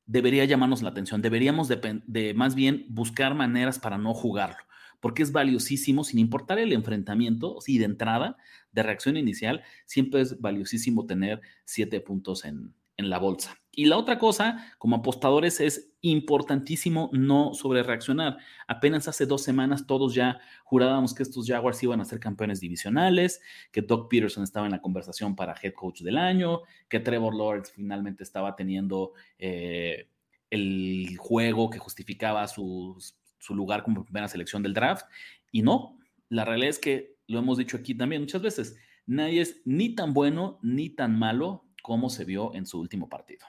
[0.06, 1.22] debería llamarnos la atención.
[1.22, 4.64] Deberíamos de, más bien buscar maneras para no jugarlo,
[5.00, 8.36] porque es valiosísimo, sin importar el enfrentamiento, y de entrada,
[8.72, 13.56] de reacción inicial, siempre es valiosísimo tener 7 puntos en, en la bolsa.
[13.76, 18.36] Y la otra cosa, como apostadores, es importantísimo no sobre reaccionar.
[18.68, 23.40] Apenas hace dos semanas todos ya jurábamos que estos Jaguars iban a ser campeones divisionales,
[23.72, 27.72] que Doug Peterson estaba en la conversación para head coach del año, que Trevor Lawrence
[27.74, 30.08] finalmente estaba teniendo eh,
[30.50, 32.96] el juego que justificaba su,
[33.38, 35.06] su lugar como primera selección del draft.
[35.50, 38.76] Y no, la realidad es que lo hemos dicho aquí también muchas veces,
[39.06, 43.46] nadie es ni tan bueno ni tan malo como se vio en su último partido.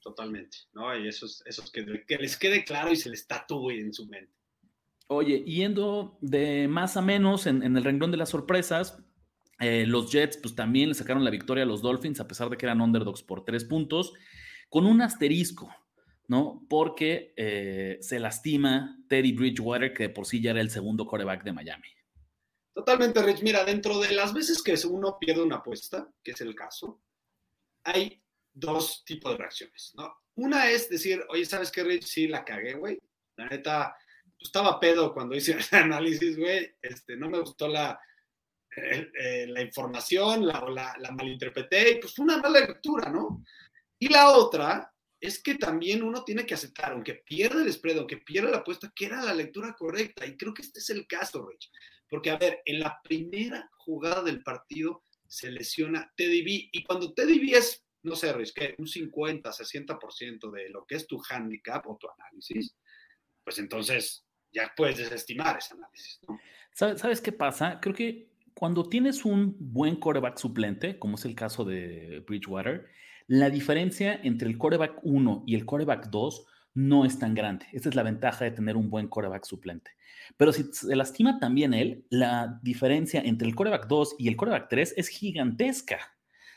[0.00, 0.96] Totalmente, ¿no?
[0.96, 4.06] Y eso es, eso que, que, les quede claro y se les tatúe en su
[4.06, 4.32] mente.
[5.08, 9.02] Oye, yendo de más a menos en, el renglón de las sorpresas,
[9.58, 12.56] eh, los Jets pues también le sacaron la victoria a los Dolphins a pesar de
[12.56, 14.12] que eran underdogs por tres puntos,
[14.68, 15.74] con un asterisco,
[16.28, 16.64] ¿no?
[16.70, 21.52] Porque eh, se lastima Teddy Bridgewater, que por sí ya era el segundo coreback de
[21.52, 21.88] Miami.
[22.74, 23.42] Totalmente, Rich.
[23.42, 27.02] Mira, dentro de las veces que uno pierde una apuesta, que es el caso,
[27.84, 30.14] hay dos tipos de reacciones, ¿no?
[30.34, 32.04] Una es decir, oye, ¿sabes qué, Rich?
[32.04, 32.98] Sí, la cagué, güey.
[33.36, 36.74] La neta, pues, estaba pedo cuando hice el análisis, güey.
[36.80, 37.98] Este, no me gustó la,
[38.76, 43.44] eh, la información, la, la, la, malinterpreté y pues fue una mala lectura, ¿no?
[43.98, 44.90] Y la otra
[45.20, 48.92] es que también uno tiene que aceptar, aunque pierda el spread, aunque pierda la apuesta,
[48.94, 50.26] que era la lectura correcta.
[50.26, 51.70] Y creo que este es el caso, Rich.
[52.08, 56.68] Porque, a ver, en la primera jugada del partido se lesiona Teddy B.
[56.72, 60.96] Y cuando Teddy B es, no sé, Rich, que un 50, 60% de lo que
[60.96, 62.76] es tu handicap o tu análisis,
[63.42, 66.20] pues entonces ya puedes desestimar ese análisis.
[66.28, 66.38] ¿no?
[66.74, 67.80] ¿Sabes qué pasa?
[67.80, 72.90] Creo que cuando tienes un buen coreback suplente, como es el caso de Bridgewater,
[73.26, 77.66] la diferencia entre el coreback 1 y el coreback 2 no es tan grande.
[77.72, 79.92] Esa es la ventaja de tener un buen coreback suplente.
[80.36, 84.68] Pero si se lastima también él, la diferencia entre el coreback 2 y el coreback
[84.68, 85.98] 3 es gigantesca.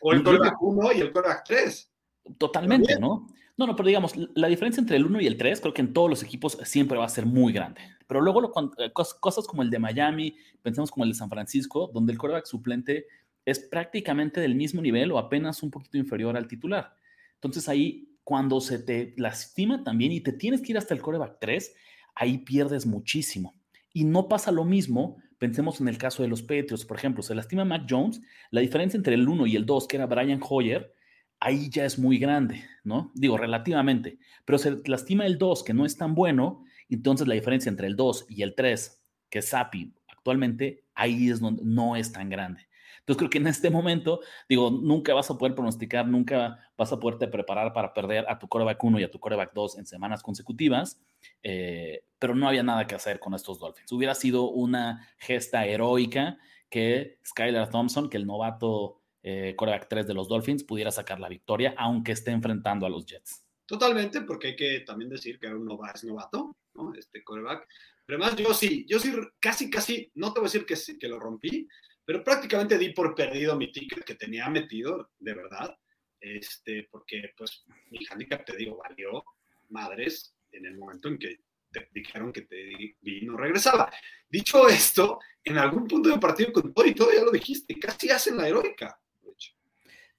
[0.02, 1.92] O el coreback 1 y el coreback 3.
[2.38, 3.28] Totalmente, ¿no?
[3.58, 5.94] No, no, pero digamos, la diferencia entre el 1 y el 3 creo que en
[5.94, 7.82] todos los equipos siempre va a ser muy grande.
[8.08, 12.12] Pero luego eh, cosas como el de Miami, pensamos como el de San Francisco, donde
[12.12, 13.08] el coreback suplente
[13.46, 16.96] es prácticamente del mismo nivel o apenas un poquito inferior al titular.
[17.36, 21.38] Entonces ahí, cuando se te lastima también y te tienes que ir hasta el coreback
[21.40, 21.74] 3,
[22.16, 23.54] ahí pierdes muchísimo.
[23.94, 27.36] Y no pasa lo mismo, pensemos en el caso de los Patriots, por ejemplo, se
[27.36, 30.92] lastima Mac Jones, la diferencia entre el 1 y el 2, que era Brian Hoyer,
[31.40, 33.12] ahí ya es muy grande, ¿no?
[33.14, 34.18] Digo, relativamente.
[34.44, 37.96] Pero se lastima el 2, que no es tan bueno, entonces la diferencia entre el
[37.96, 42.68] 2 y el 3, que es Sapi actualmente, ahí es donde no es tan grande.
[43.06, 47.00] Entonces creo que en este momento, digo, nunca vas a poder pronosticar, nunca vas a
[47.00, 50.24] poderte preparar para perder a tu coreback 1 y a tu coreback 2 en semanas
[50.24, 51.00] consecutivas,
[51.44, 53.92] eh, pero no había nada que hacer con estos Dolphins.
[53.92, 60.14] Hubiera sido una gesta heroica que Skylar Thompson, que el novato eh, coreback 3 de
[60.16, 63.46] los Dolphins pudiera sacar la victoria, aunque esté enfrentando a los Jets.
[63.68, 66.92] Totalmente, porque hay que también decir que era un novato, ¿no?
[66.96, 67.68] Este coreback.
[68.06, 71.08] Pero además yo sí, yo sí casi, casi, no te voy a decir que, que
[71.08, 71.68] lo rompí,
[72.06, 75.76] pero prácticamente di por perdido mi ticket que tenía metido, de verdad,
[76.20, 79.24] este, porque pues mi handicap, te digo, valió
[79.70, 81.40] madres en el momento en que
[81.72, 83.92] te dijeron que te vi no regresaba.
[84.30, 88.10] Dicho esto, en algún punto del partido con todo y todo ya lo dijiste, casi
[88.10, 89.00] hacen la heroica.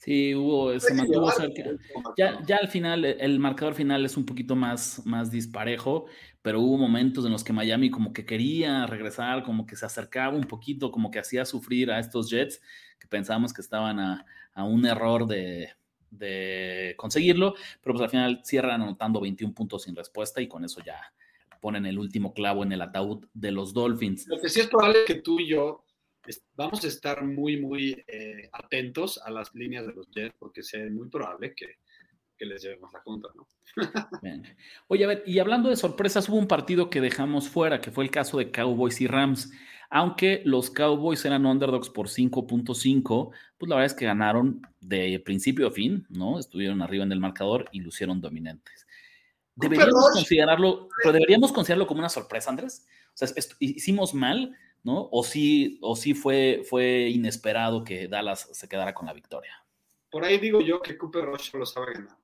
[0.06, 1.64] Sí, hubo, se mantuvo cerca.
[2.16, 6.06] Ya, ya al final, el marcador final es un poquito más, más disparejo,
[6.42, 10.36] pero hubo momentos en los que Miami como que quería regresar, como que se acercaba
[10.36, 12.62] un poquito, como que hacía sufrir a estos Jets,
[13.00, 15.70] que pensábamos que estaban a, a un error de,
[16.12, 20.80] de, conseguirlo, pero pues al final cierran anotando 21 puntos sin respuesta y con eso
[20.86, 21.00] ya
[21.60, 24.28] ponen el último clavo en el ataúd de los Dolphins.
[24.28, 25.85] Lo que sí es probable que tú y yo
[26.54, 30.72] vamos a estar muy, muy eh, atentos a las líneas de los Jets porque es
[30.90, 31.76] muy probable que,
[32.36, 33.46] que les llevemos la contra, ¿no?
[34.88, 38.04] Oye, a ver, y hablando de sorpresas, hubo un partido que dejamos fuera, que fue
[38.04, 39.50] el caso de Cowboys y Rams.
[39.88, 45.68] Aunque los Cowboys eran underdogs por 5.5, pues la verdad es que ganaron de principio
[45.68, 46.38] a fin, ¿no?
[46.38, 48.86] Estuvieron arriba en el marcador y lucieron dominantes.
[49.54, 52.86] Deberíamos considerarlo, pero deberíamos considerarlo como una sorpresa, Andrés.
[53.14, 53.28] O sea,
[53.60, 54.54] hicimos mal,
[54.86, 55.08] ¿no?
[55.10, 59.52] O sí, o sí fue, fue inesperado que Dallas se quedara con la victoria.
[60.08, 62.16] Por ahí digo yo que Cooper Rush lo sabe ganar.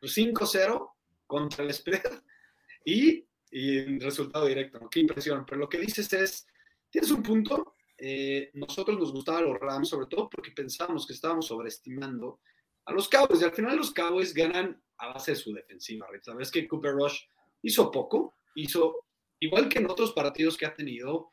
[0.00, 0.92] 5-0
[1.26, 2.22] contra el spread
[2.84, 4.88] y, y resultado directo, ¿no?
[4.88, 5.44] Qué impresión.
[5.44, 6.46] Pero lo que dices es,
[6.88, 11.48] tienes un punto, eh, nosotros nos gustaban los Rams, sobre todo porque pensábamos que estábamos
[11.48, 12.38] sobreestimando
[12.84, 13.40] a los Cowboys.
[13.40, 16.06] Y al final los Cowboys ganan a base de su defensiva.
[16.22, 17.22] Sabes que Cooper Rush
[17.62, 19.00] hizo poco, hizo
[19.40, 21.32] igual que en otros partidos que ha tenido,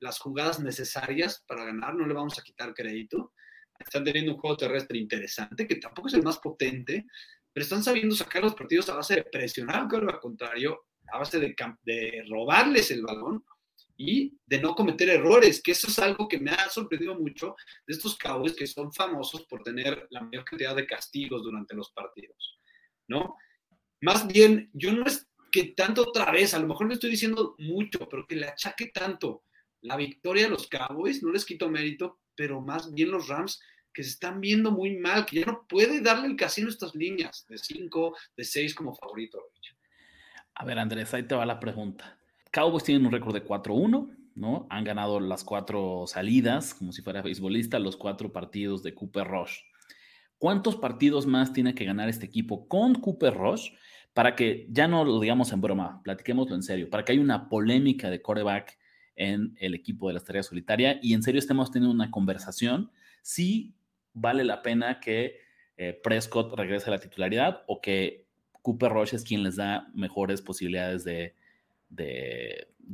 [0.00, 3.32] las jugadas necesarias para ganar, no le vamos a quitar crédito.
[3.78, 7.06] Están teniendo un juego terrestre interesante, que tampoco es el más potente,
[7.52, 11.54] pero están sabiendo sacar los partidos a base de presionar al contrario, a base de,
[11.82, 13.44] de robarles el balón
[13.96, 17.54] y de no cometer errores, que eso es algo que me ha sorprendido mucho
[17.86, 21.90] de estos Cowboys que son famosos por tener la mayor cantidad de castigos durante los
[21.90, 22.58] partidos,
[23.08, 23.36] ¿no?
[24.00, 27.54] Más bien, yo no es que tanto otra vez, a lo mejor le estoy diciendo
[27.58, 29.44] mucho, pero que le achaque tanto
[29.82, 33.60] la victoria de los Cowboys, no les quito mérito, pero más bien los Rams
[33.92, 36.94] que se están viendo muy mal, que ya no puede darle el casino a estas
[36.94, 39.38] líneas de 5, de 6 como favorito.
[40.54, 42.18] A ver, Andrés, ahí te va la pregunta.
[42.52, 44.66] Cowboys tienen un récord de 4-1, ¿no?
[44.70, 49.58] Han ganado las cuatro salidas, como si fuera beisbolista, los cuatro partidos de Cooper Rush.
[50.38, 53.72] ¿Cuántos partidos más tiene que ganar este equipo con Cooper Rush
[54.12, 57.48] para que, ya no lo digamos en broma, platiquémoslo en serio, para que haya una
[57.48, 58.78] polémica de coreback
[59.20, 63.74] en el equipo de la estrella solitaria y en serio estemos teniendo una conversación si
[64.14, 65.40] vale la pena que
[65.76, 68.24] eh, Prescott regrese a la titularidad o que
[68.62, 71.34] Cooper Rush es quien les da mejores posibilidades de,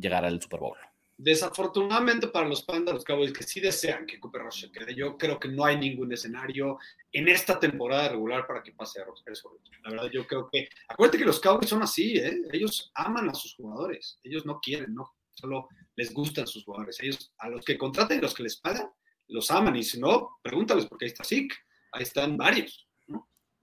[0.01, 0.77] llegar al Super Bowl.
[1.17, 5.17] Desafortunadamente para los Pandas, los Cowboys que sí desean que Cooper Rush se quede, yo
[5.17, 6.79] creo que no hay ningún escenario
[7.13, 9.59] en esta temporada regular para que pase a eso.
[9.85, 10.69] La verdad, yo creo que.
[10.89, 12.43] Acuérdate que los Cowboys son así, ¿eh?
[12.53, 14.19] Ellos aman a sus jugadores.
[14.25, 15.15] Ellos no quieren, no.
[15.31, 16.99] Solo les gustan sus jugadores.
[17.03, 18.89] Ellos, a los que contratan y los que les pagan,
[19.29, 19.77] los aman.
[19.77, 21.55] Y si no, pregúntales, porque ahí está Zeke,
[21.93, 22.87] ahí están varios.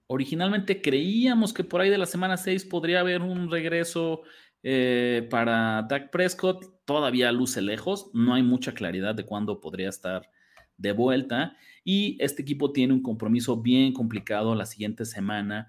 [0.06, 4.22] Originalmente creíamos que por ahí de la semana 6 podría haber un regreso
[4.62, 10.30] eh, para Dak Prescott todavía luce lejos, no hay mucha claridad de cuándo podría estar
[10.76, 15.68] de vuelta y este equipo tiene un compromiso bien complicado la siguiente semana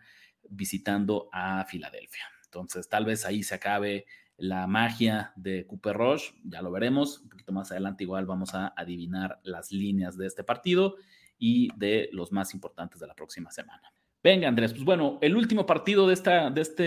[0.49, 2.25] visitando a Filadelfia.
[2.45, 4.05] Entonces, tal vez ahí se acabe
[4.37, 8.73] la magia de Cooper Rush, ya lo veremos, un poquito más adelante igual vamos a
[8.75, 10.95] adivinar las líneas de este partido
[11.37, 13.93] y de los más importantes de la próxima semana.
[14.25, 16.83] Venga, Andrés, pues bueno, el último partido de esta, de, este,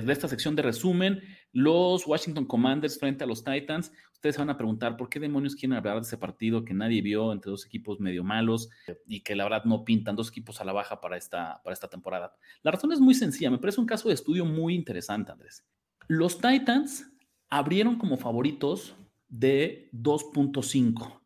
[0.00, 1.20] de esta sección de resumen,
[1.52, 3.90] los Washington Commanders frente a los Titans.
[4.12, 7.02] Ustedes se van a preguntar por qué demonios quieren hablar de ese partido que nadie
[7.02, 8.70] vio entre dos equipos medio malos
[9.06, 11.88] y que la verdad no pintan dos equipos a la baja para esta, para esta
[11.88, 12.36] temporada.
[12.62, 15.64] La razón es muy sencilla, me parece un caso de estudio muy interesante, Andrés.
[16.08, 17.12] Los Titans
[17.50, 18.96] abrieron como favoritos
[19.28, 21.20] de 2.5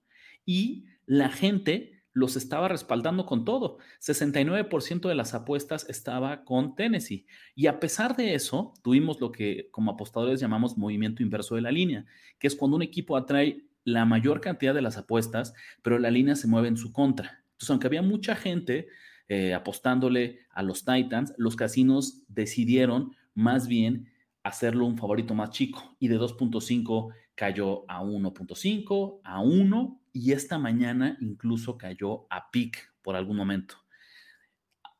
[0.44, 3.78] y la gente los estaba respaldando con todo.
[4.00, 7.26] 69% de las apuestas estaba con Tennessee.
[7.54, 11.70] Y a pesar de eso, tuvimos lo que como apostadores llamamos movimiento inverso de la
[11.70, 12.04] línea,
[12.40, 16.34] que es cuando un equipo atrae la mayor cantidad de las apuestas, pero la línea
[16.34, 17.44] se mueve en su contra.
[17.52, 18.88] Entonces, aunque había mucha gente
[19.28, 24.11] eh, apostándole a los Titans, los casinos decidieron más bien
[24.42, 30.58] hacerlo un favorito más chico y de 2.5 cayó a 1.5, a 1 y esta
[30.58, 33.76] mañana incluso cayó a pic por algún momento.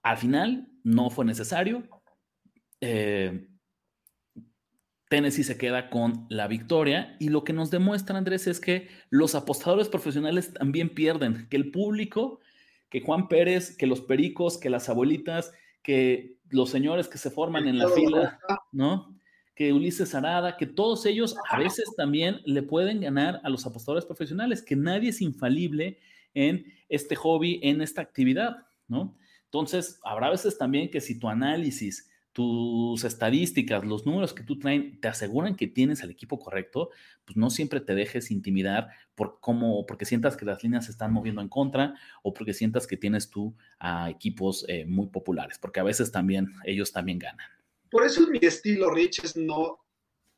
[0.03, 1.85] Al final no fue necesario.
[2.81, 3.49] Eh,
[5.09, 9.35] Tennessee se queda con la victoria y lo que nos demuestra Andrés es que los
[9.35, 12.41] apostadores profesionales también pierden, que el público,
[12.89, 15.53] que Juan Pérez, que los pericos, que las abuelitas,
[15.83, 18.39] que los señores que se forman en la fila,
[18.73, 19.15] ¿no?
[19.63, 24.05] Que Ulises Arada, que todos ellos a veces también le pueden ganar a los apostadores
[24.05, 26.01] profesionales, que nadie es infalible
[26.35, 29.17] en este hobby, en esta actividad, ¿no?
[29.45, 35.01] Entonces, habrá veces también que si tu análisis, tus estadísticas, los números que tú traen
[35.01, 36.91] te aseguran que tienes al equipo correcto,
[37.25, 41.13] pues no siempre te dejes intimidar por cómo, porque sientas que las líneas se están
[41.13, 41.95] moviendo en contra
[42.25, 46.49] o porque sientas que tienes tú a equipos eh, muy populares, porque a veces también
[46.65, 47.47] ellos también ganan.
[47.93, 49.79] Por eso mi estilo, Rich, es no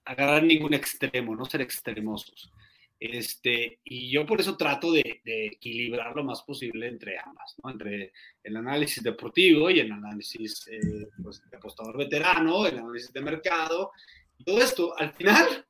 [0.05, 2.53] agarrar ningún extremo, no ser extremosos.
[2.99, 7.71] Este, y yo por eso trato de, equilibrar lo más posible entre ambas, ¿no?
[7.71, 8.13] entre
[8.43, 10.81] el análisis deportivo y el análisis eh,
[11.23, 13.93] pues, de apostador veterano, el análisis de mercado,
[14.37, 14.99] y todo esto.
[14.99, 15.65] Al final,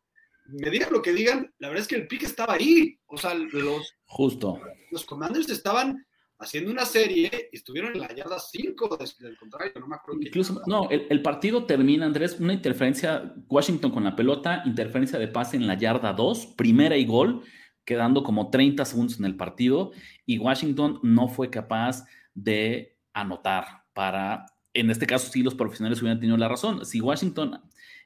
[0.47, 2.99] me digan lo que digan, la verdad es que el pique estaba ahí.
[3.05, 4.59] O sea, los, Justo.
[4.91, 6.07] los commanders estaban
[6.45, 10.21] haciendo una serie y estuvieron en la yarda 5 del contrario, no me acuerdo.
[10.23, 15.57] Incluso, no, el, partido termina, Andrés, una interferencia, Washington con la pelota, interferencia de pase
[15.57, 17.43] en la yarda 2, primera y gol,
[17.85, 19.93] quedando como 30 segundos en el partido,
[20.27, 22.05] y Washington no fue capaz
[22.35, 27.61] de anotar para, en este caso sí los profesionales hubieran tenido la razón, si Washington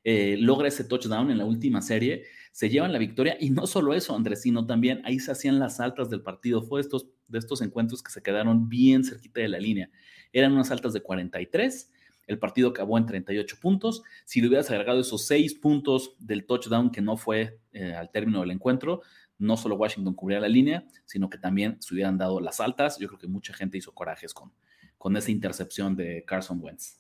[0.05, 3.37] eh, logra ese touchdown en la última serie, se llevan la victoria.
[3.41, 6.63] Y no solo eso, Andrés, sino también ahí se hacían las altas del partido.
[6.63, 9.91] Fue estos, de estos encuentros que se quedaron bien cerquita de la línea.
[10.33, 11.93] Eran unas altas de 43.
[12.27, 14.03] El partido acabó en 38 puntos.
[14.25, 18.41] Si le hubieras agregado esos 6 puntos del touchdown que no fue eh, al término
[18.41, 19.03] del encuentro,
[19.39, 22.99] no solo Washington cubría la línea, sino que también se hubieran dado las altas.
[22.99, 24.53] Yo creo que mucha gente hizo corajes con,
[24.99, 26.99] con esa intercepción de Carson Wentz.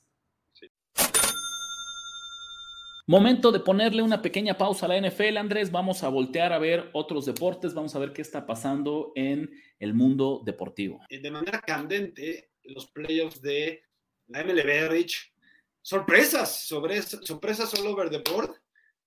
[3.11, 5.71] Momento de ponerle una pequeña pausa a la NFL, Andrés.
[5.71, 9.94] Vamos a voltear a ver otros deportes, vamos a ver qué está pasando en el
[9.94, 11.01] mundo deportivo.
[11.09, 13.83] Eh, de manera candente, los playoffs de
[14.27, 15.33] la MLB, Rich,
[15.81, 18.55] sorpresas, sobre, sorpresas all over the board.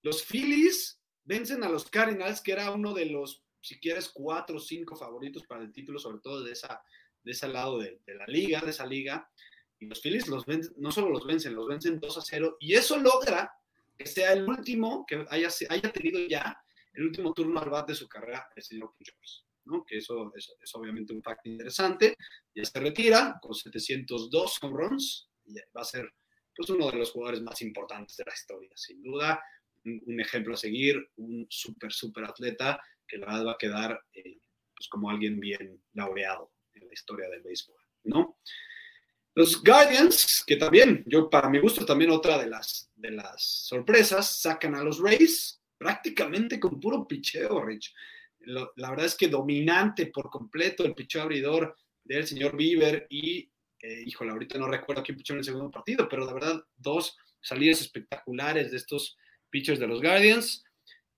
[0.02, 4.60] Los Phillies vencen a los Cardinals, que era uno de los, si quieres, cuatro o
[4.60, 6.82] cinco favoritos para el título, sobre todo de, esa,
[7.22, 9.30] de ese lado de, la liga, de esa liga.
[9.78, 10.46] Y los Phillies los
[10.78, 12.58] no solo los vencen, los vencen 2 a 0.
[12.60, 13.61] Y eso logra
[14.06, 16.58] sea el último que haya, haya tenido ya
[16.94, 19.86] el último turno al bat de su carrera el señor Pujols, ¿no?
[19.86, 22.16] Que eso, es obviamente un facto interesante.
[22.54, 26.14] Ya se retira con 702 home runs y va a ser
[26.56, 29.41] pues, uno de los jugadores más importantes de la historia, sin duda.
[29.84, 34.39] Un, ejemplo a seguir, un súper, súper atleta que la verdad va a quedar eh,
[34.76, 38.38] pues, como alguien bien laureado en la historia del béisbol, ¿no?
[39.34, 44.42] Los Guardians, que también, yo para mi gusto, también otra de las, de las sorpresas,
[44.42, 47.94] sacan a los Rays prácticamente con puro picheo, Rich.
[48.42, 53.50] la verdad es que dominante por completo el picheo abridor del señor Bieber y,
[53.82, 57.18] eh, híjole, ahorita no recuerdo quién pichó en el segundo partido, pero la verdad, dos
[57.42, 59.18] salidas espectaculares de estos
[59.50, 60.64] pitchers de los Guardians.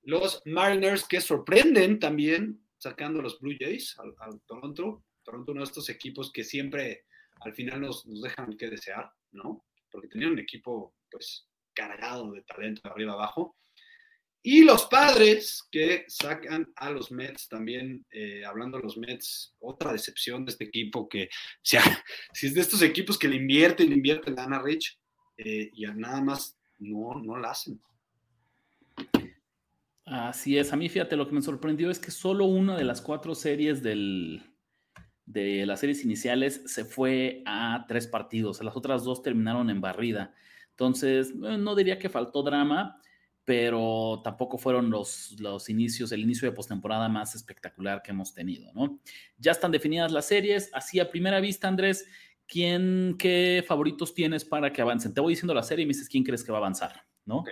[0.04, 5.04] Los Mariners que sorprenden también sacando a los Blue Jays al, Toronto.
[5.24, 7.06] Toronto, uno de estos equipos que siempre
[7.46, 9.66] al final nos, dejan que desear, ¿no?
[9.92, 13.56] Porque tenían un equipo, pues, cargado de talento de arriba abajo.
[14.46, 19.94] Y los padres que sacan a los Mets también, eh, hablando de los Mets, otra
[19.94, 21.30] decepción de este equipo que,
[21.62, 21.84] sea,
[22.34, 25.00] si es de estos equipos que le invierte, le invierte Lana Rich
[25.38, 27.82] eh, y nada más no, no la hacen.
[30.06, 33.02] Así es, a mí fíjate, lo que me sorprendió es que solo una de las
[33.02, 34.53] cuatro series del,
[35.26, 40.34] de las series iniciales se fue a tres partidos, las otras dos terminaron en barrida.
[40.72, 43.00] Entonces, eh, no diría que faltó drama,
[43.46, 48.72] pero tampoco fueron los, los inicios, el inicio de postemporada más espectacular que hemos tenido,
[48.74, 49.00] ¿no?
[49.38, 52.08] Ya están definidas las series, así a primera vista, Andrés,
[52.48, 55.14] ¿quién, qué favoritos tienes para que avancen?
[55.14, 57.44] Te voy diciendo la serie y me dices quién crees que va a avanzar, ¿no?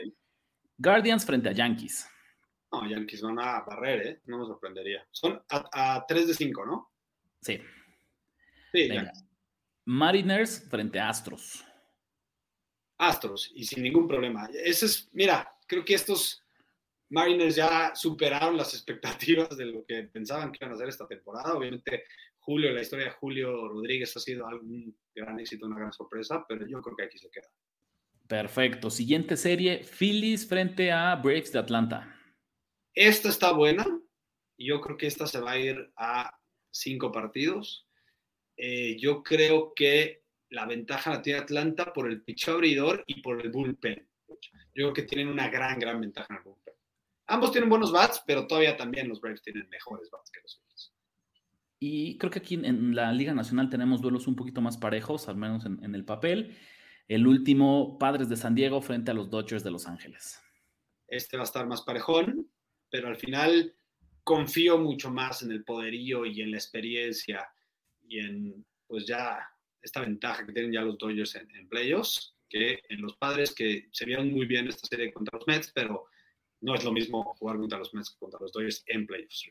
[0.77, 2.07] Guardians frente a Yankees.
[2.71, 4.21] No, Yankees van a barrer, ¿eh?
[4.25, 5.05] No me sorprendería.
[5.11, 6.90] Son a, 3 de 5, ¿no?
[7.41, 7.59] Sí.
[8.71, 8.89] Sí,
[9.85, 11.65] Mariners frente a Astros.
[12.97, 14.47] Astros, y sin ningún problema.
[14.53, 16.43] Ese es, mira, creo que estos
[17.09, 21.53] Mariners ya superaron las expectativas de lo que pensaban que iban a hacer esta temporada.
[21.53, 22.05] Obviamente,
[22.39, 26.65] Julio, la historia de Julio Rodríguez ha sido un gran éxito, una gran sorpresa, pero
[26.65, 27.49] yo creo que aquí se queda.
[28.27, 28.89] Perfecto.
[28.89, 32.15] Siguiente serie, Phillies frente a Braves de Atlanta.
[32.93, 33.85] Esta está buena
[34.55, 36.39] y yo creo que esta se va a ir a
[36.71, 37.87] cinco partidos.
[38.57, 43.41] Eh, yo creo que la ventaja la tiene Atlanta por el pitch abridor y por
[43.41, 44.07] el bullpen.
[44.27, 44.37] Yo
[44.73, 46.73] creo que tienen una gran, gran ventaja en el bullpen.
[47.27, 50.93] Ambos tienen buenos bats, pero todavía también los Braves tienen mejores bats que los Phillies.
[51.79, 55.37] Y creo que aquí en la Liga Nacional tenemos duelos un poquito más parejos, al
[55.37, 56.57] menos en, el papel.
[57.07, 60.41] El último, Padres de San Diego frente a los Dodgers de Los Ángeles.
[61.07, 62.51] Este va a estar más parejón,
[62.89, 63.73] pero al final
[64.23, 67.47] confío mucho más en el poderío y en la experiencia
[68.07, 69.39] y en, pues ya,
[69.81, 73.87] esta ventaja que tienen ya los Dodgers en, en playoffs que en los padres que
[73.91, 76.07] se vieron muy bien esta serie contra los Mets, pero
[76.59, 79.49] no es lo mismo jugar contra los Mets que contra los Dodgers en playoffs.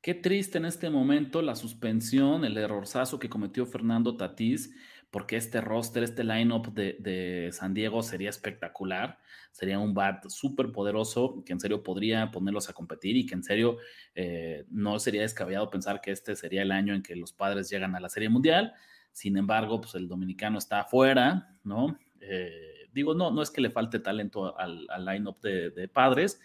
[0.00, 4.74] Qué triste en este momento la suspensión, el errorzazo que cometió Fernando Tatís,
[5.12, 9.18] porque este roster, este lineup de, de San Diego sería espectacular.
[9.50, 13.44] Sería un bat súper poderoso que en serio podría ponerlos a competir y que en
[13.44, 13.76] serio
[14.14, 17.94] eh, no sería descabellado pensar que este sería el año en que los padres llegan
[17.94, 18.72] a la Serie Mundial.
[19.12, 21.98] Sin embargo, pues el dominicano está afuera, ¿no?
[22.22, 26.40] Eh, digo, no, no es que le falte talento al, al line-up de, padres,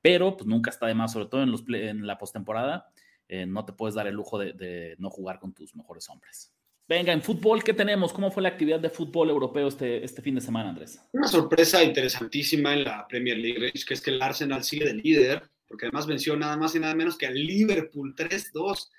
[0.00, 2.88] pero pues nunca está de más, sobre todo en, los en la postemporada,
[3.28, 6.55] eh, no te puedes dar el lujo de, no jugar con tus mejores hombres.
[6.88, 8.12] Venga, en fútbol, ¿qué tenemos?
[8.12, 11.00] ¿Cómo fue la actividad de fútbol europeo este, este fin de semana, Andrés?
[11.12, 15.42] Una sorpresa interesantísima en la Premier League, que es que el Arsenal sigue de líder,
[15.66, 18.90] porque además venció nada más y nada menos que al Liverpool 3-2.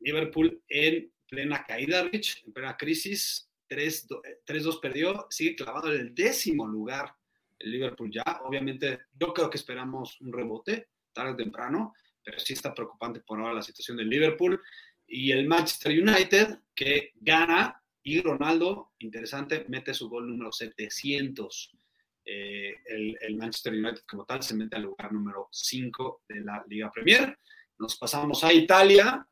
[0.00, 6.14] Liverpool en plena caída, Rich, en plena crisis, 3-2 eh, perdió, sigue clavado en el
[6.14, 7.12] décimo lugar
[7.58, 8.40] el Liverpool ya.
[8.44, 13.38] Obviamente, yo creo que esperamos un rebote tarde o temprano, pero sí está preocupante por
[13.38, 14.62] ahora la situación del Liverpool.
[15.06, 21.76] Y el Manchester United, que gana, y Ronaldo, interesante, mete su gol número 700.
[22.24, 26.64] Eh, el, el, Manchester United como tal se mete al lugar número 5 de la
[26.68, 27.38] Liga Premier.
[27.78, 29.26] Nos pasamos a Italia.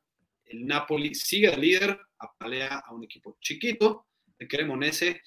[0.45, 4.07] El Napoli sigue de líder, apalea a un equipo chiquito,
[4.39, 5.21] de Cremonese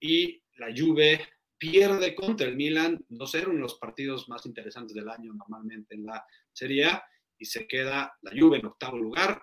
[0.00, 5.08] y la Juve pierde contra el Milan 2-0, uno de los partidos más interesantes del
[5.08, 7.04] año normalmente en la Serie A,
[7.38, 9.40] y se queda la Juve en octavo lugar,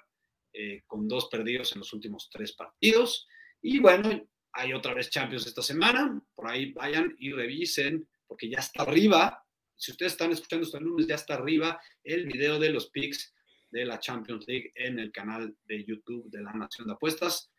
[0.54, 3.28] eh, con dos perdidos en los últimos tres partidos.
[3.62, 8.60] Y bueno, hay otra vez Champions esta semana, por ahí vayan y revisen, porque ya
[8.60, 9.44] está arriba,
[9.80, 13.34] si ustedes están escuchando esto el lunes, ya está arriba el video de los picks
[13.72, 17.50] de la Champions League en el canal de YouTube de la Nación de Apuestas.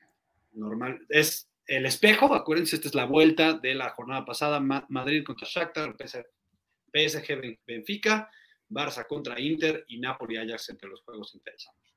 [0.52, 5.48] Normal, es el espejo, acuérdense, esta es la vuelta de la jornada pasada, Madrid contra
[5.48, 8.30] Shakhtar, PSG Benfica,
[8.68, 11.94] Barça contra Inter y Napoli Ajax entre los juegos interesantes.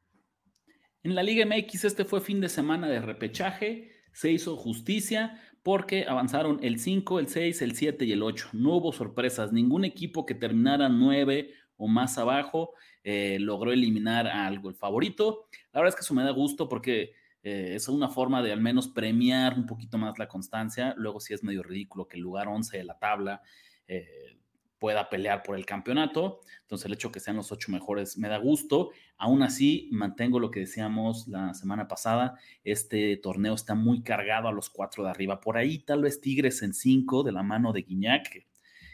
[1.04, 6.06] En la Liga MX este fue fin de semana de repechaje, se hizo justicia porque
[6.08, 8.52] avanzaron el 5, el 6, el 7 y el 8.
[8.54, 12.74] No hubo sorpresas, ningún equipo que terminara 9 o más abajo
[13.04, 15.50] eh, logró eliminar a algo el favorito.
[15.74, 17.12] La verdad es que eso me da gusto porque
[17.44, 20.94] eh, es una forma de al menos premiar un poquito más la constancia.
[20.98, 23.42] Luego sí es medio ridículo que el lugar 11 de la tabla,
[23.90, 24.38] eh,
[24.84, 26.42] pueda pelear por el campeonato.
[26.64, 28.90] Entonces el hecho que sean los ocho mejores me da gusto.
[29.16, 32.38] Aún así, mantengo lo que decíamos la semana pasada.
[32.66, 35.40] Este torneo está muy cargado a los cuatro de arriba.
[35.40, 38.48] Por ahí tal vez Tigres en cinco de la mano de Guiñac, que,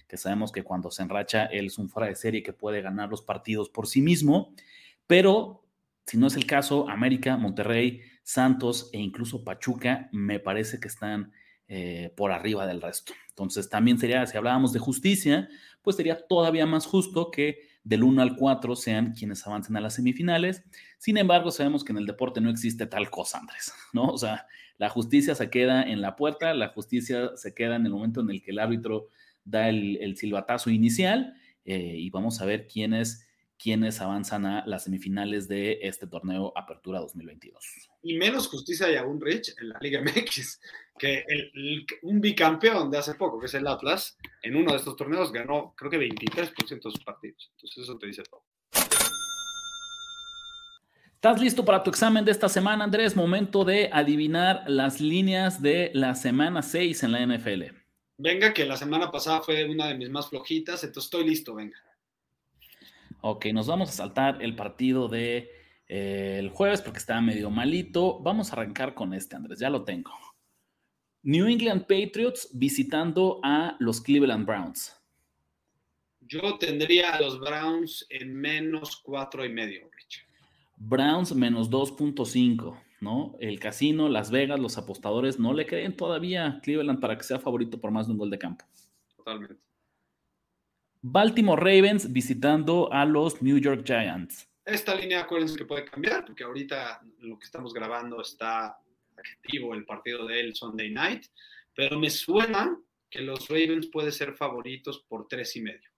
[0.07, 3.09] que sabemos que cuando se enracha él es un fuera de serie que puede ganar
[3.09, 4.53] los partidos por sí mismo.
[5.07, 5.65] Pero
[6.05, 11.31] si no es el caso, América, Monterrey, Santos e incluso Pachuca me parece que están
[11.71, 13.13] eh, por arriba del resto.
[13.29, 15.47] Entonces también sería, si hablábamos de justicia,
[15.83, 19.93] pues sería todavía más justo que del 1 al 4 sean quienes avancen a las
[19.93, 20.63] semifinales.
[20.97, 24.07] Sin embargo, sabemos que en el deporte no existe tal cosa, Andrés, ¿no?
[24.07, 24.47] O sea,
[24.79, 28.31] la justicia se queda en la puerta, la justicia se queda en el momento en
[28.31, 29.09] el que el árbitro
[29.45, 35.49] da el, silbatazo inicial eh, y vamos a ver quiénes quienes avanzan a las semifinales
[35.49, 37.89] de este torneo Apertura 2022.
[38.01, 40.61] Y menos justicia y aún Rich en la Liga MX,
[40.99, 41.23] que
[42.03, 45.73] un bicampeón de hace poco, que es el Atlas, en uno de estos torneos ganó
[45.75, 47.49] creo que 23% de sus partidos.
[47.55, 48.43] Entonces eso te dice todo.
[51.15, 53.15] ¿Estás listo para tu examen de esta semana, Andrés?
[53.15, 57.63] Momento de adivinar las líneas de la semana 6 en la NFL.
[58.17, 61.77] Venga, que la semana pasada fue una de mis más flojitas, entonces estoy listo, venga.
[63.21, 65.51] Ok, nos vamos a saltar el partido de
[65.89, 68.19] eh, el jueves porque estaba medio malito.
[68.19, 70.11] Vamos a arrancar con este, Andrés, ya lo tengo.
[71.23, 74.95] New England Patriots visitando a los Cleveland Browns.
[76.21, 80.25] Yo tendría a los Browns en menos cuatro y medio, Rich.
[80.77, 83.35] Browns menos 2.5, ¿no?
[83.39, 87.39] El casino, Las Vegas, los apostadores no le creen todavía a Cleveland para que sea
[87.39, 88.63] favorito por más de un gol de campo.
[89.17, 89.57] Totalmente.
[91.01, 94.47] Baltimore Ravens visitando a los New York Giants.
[94.63, 98.79] Esta línea, acuérdense que puede cambiar, porque ahorita lo que estamos grabando está
[99.19, 101.25] activo el partido del Sunday Night,
[101.75, 102.77] pero me suena
[103.09, 105.89] que los Ravens pueden ser favoritos por tres y medio.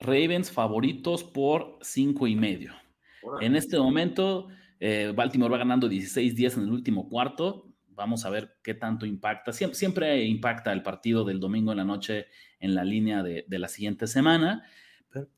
[0.00, 2.74] Ravens favoritos por cinco y medio.
[3.40, 4.48] En este momento,
[4.78, 7.74] eh, Baltimore va ganando 16-10 en el último cuarto.
[7.88, 9.52] Vamos a ver qué tanto impacta.
[9.52, 12.26] Siempre, impacta el partido del domingo en la noche
[12.58, 14.64] en la línea de, la siguiente semana,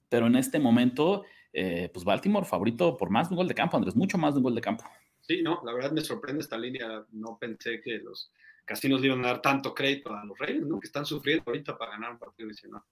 [0.08, 3.76] pero, en este momento, eh, pues Baltimore favorito por más de un gol de campo,
[3.76, 4.84] Andrés, mucho más de un gol de campo.
[5.32, 7.06] Sí, no, la verdad me sorprende esta línea.
[7.10, 8.30] No pensé que los
[8.66, 10.78] casinos le iban a dar tanto crédito a los Reyes, ¿no?
[10.78, 12.82] Que están sufriendo ahorita para ganar un partido adicional.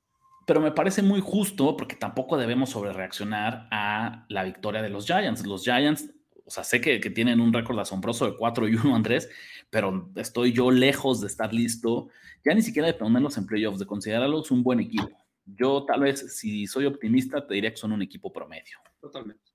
[0.47, 5.45] Pero me parece muy justo porque tampoco debemos sobrereaccionar a la victoria de los Giants.
[5.45, 6.09] Los Giants
[6.47, 9.29] o sea, sé que, tienen un récord asombroso de 4 y 1, Andrés,
[9.69, 12.09] pero estoy yo lejos de estar listo,
[12.43, 15.11] ya ni siquiera de ponerlos en playoffs, de considerarlos un buen equipo.
[15.45, 18.79] Yo tal vez, si soy optimista, te diría que son un equipo promedio.
[18.99, 19.50] Totalmente.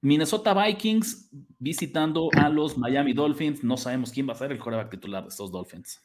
[0.00, 3.64] Minnesota Vikings visitando a los Miami Dolphins.
[3.64, 6.02] No sabemos quién va a ser el coreback titular de estos Dolphins.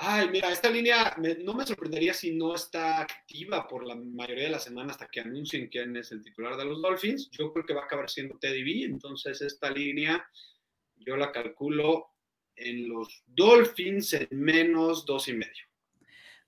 [0.00, 4.50] Ay, mira, esta línea no me sorprendería si no está activa por la mayoría de
[4.50, 7.28] la semana hasta que anuncien quién es el titular de los Dolphins.
[7.32, 8.84] Yo creo que va a acabar siendo Teddy B.
[8.84, 10.24] Entonces, esta línea
[10.96, 12.12] yo la calculo
[12.54, 15.64] en los Dolphins en menos dos y medio.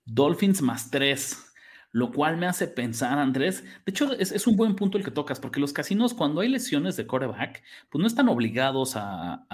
[0.05, 1.50] Dolphins más tres
[1.91, 5.39] lo cual me hace pensar, Andrés, de hecho es, un buen punto el que tocas,
[5.39, 9.45] porque los casinos cuando hay lesiones de coreback, pues no están obligados a,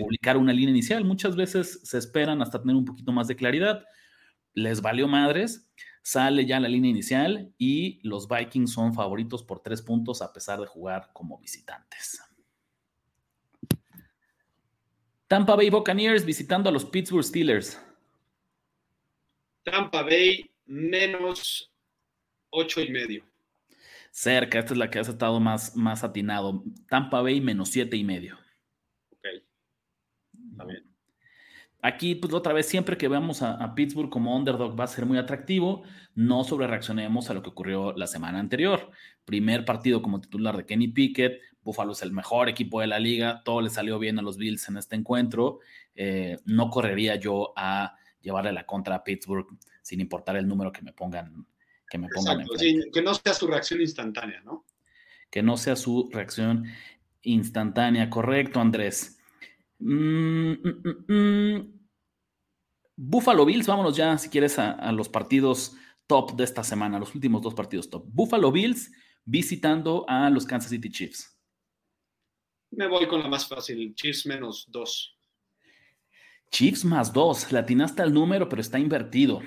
[0.00, 3.84] publicar una línea inicial, muchas veces se esperan hasta tener un poquito más de claridad,
[4.54, 5.70] les valió madres,
[6.02, 10.58] sale ya la línea inicial y los Vikings son favoritos por tres puntos a pesar
[10.60, 12.22] de jugar como visitantes.
[15.26, 17.78] Tampa Bay Buccaneers visitando a los Pittsburgh Steelers.
[19.62, 21.72] Tampa Bay menos
[22.50, 23.24] ocho y medio.
[24.10, 26.62] Cerca, esta es la que has estado más, más atinado.
[26.88, 28.36] Tampa Bay menos siete y medio.
[29.12, 29.26] Ok.
[30.52, 30.84] Está bien.
[31.80, 35.16] Aquí, pues otra vez, siempre que veamos a, Pittsburgh como underdog va a ser muy
[35.16, 35.84] atractivo.
[36.14, 38.90] No sobre reaccionemos a lo que ocurrió la semana anterior.
[39.24, 41.40] Primer partido como titular de Kenny Pickett.
[41.62, 43.42] Buffalo es el mejor equipo de la liga.
[43.44, 45.60] Todo le salió bien a los Bills en este encuentro.
[45.94, 49.46] Eh, no correría yo a llevarle la contra a Pittsburgh
[49.88, 51.46] sin importar el número que me pongan.
[51.88, 52.44] Que, me pongan
[52.92, 54.66] que no sea su reacción instantánea, ¿no?
[55.30, 56.66] Que no sea su reacción
[57.22, 59.18] instantánea, correcto, Andrés.
[59.78, 61.80] Mm, mm, mm,
[62.96, 65.74] Buffalo Bills, vámonos ya, si quieres, a, los partidos
[66.06, 68.04] top de esta semana, los últimos dos partidos top.
[68.08, 68.92] Buffalo Bills
[69.24, 71.34] visitando a los Kansas City Chiefs.
[72.72, 75.18] Me voy con la más fácil, Chiefs menos dos.
[76.50, 79.40] Chiefs más dos, latinaste el número, pero está invertido.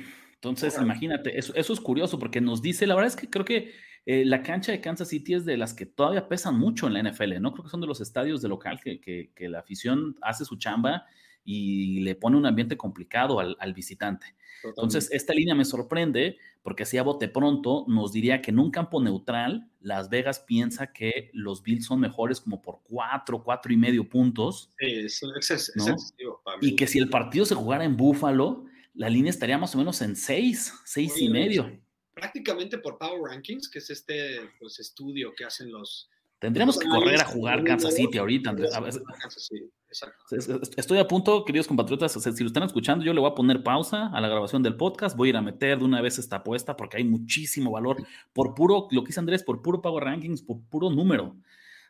[0.43, 3.73] Entonces, imagínate, eso, es curioso porque nos dice, la verdad es que creo que
[4.07, 7.03] eh, la cancha de Kansas City es de las que todavía pesan mucho en la
[7.03, 7.51] NFL, ¿no?
[7.51, 11.05] Creo que son de los estadios de local que, la afición hace su chamba
[11.43, 14.35] y le pone un ambiente complicado al, visitante.
[14.63, 18.71] Entonces, esta línea me sorprende porque si a bote pronto nos diría que en un
[18.71, 23.77] campo neutral, Las Vegas piensa que los Bills son mejores como por cuatro, cuatro y
[23.77, 24.73] medio puntos.
[24.79, 25.21] Sí, es,
[25.51, 25.73] es,
[26.61, 30.01] Y que si el partido se jugara en Búfalo, la línea estaría más o menos
[30.01, 31.79] en seis, seis y medio.
[32.13, 36.09] Prácticamente por Power Rankings, que es este pues, estudio que hacen los,
[36.41, 38.71] Tendríamos que correr a jugar Kansas City ahorita, Andrés.
[40.75, 44.07] Estoy a punto, queridos compatriotas, si lo están escuchando, yo le voy a poner pausa
[44.07, 46.75] a la grabación del podcast, voy a ir a meter de una vez esta apuesta
[46.75, 47.97] porque hay muchísimo valor
[48.33, 51.37] por puro, lo que dice Andrés, por puro Power Rankings, por puro número.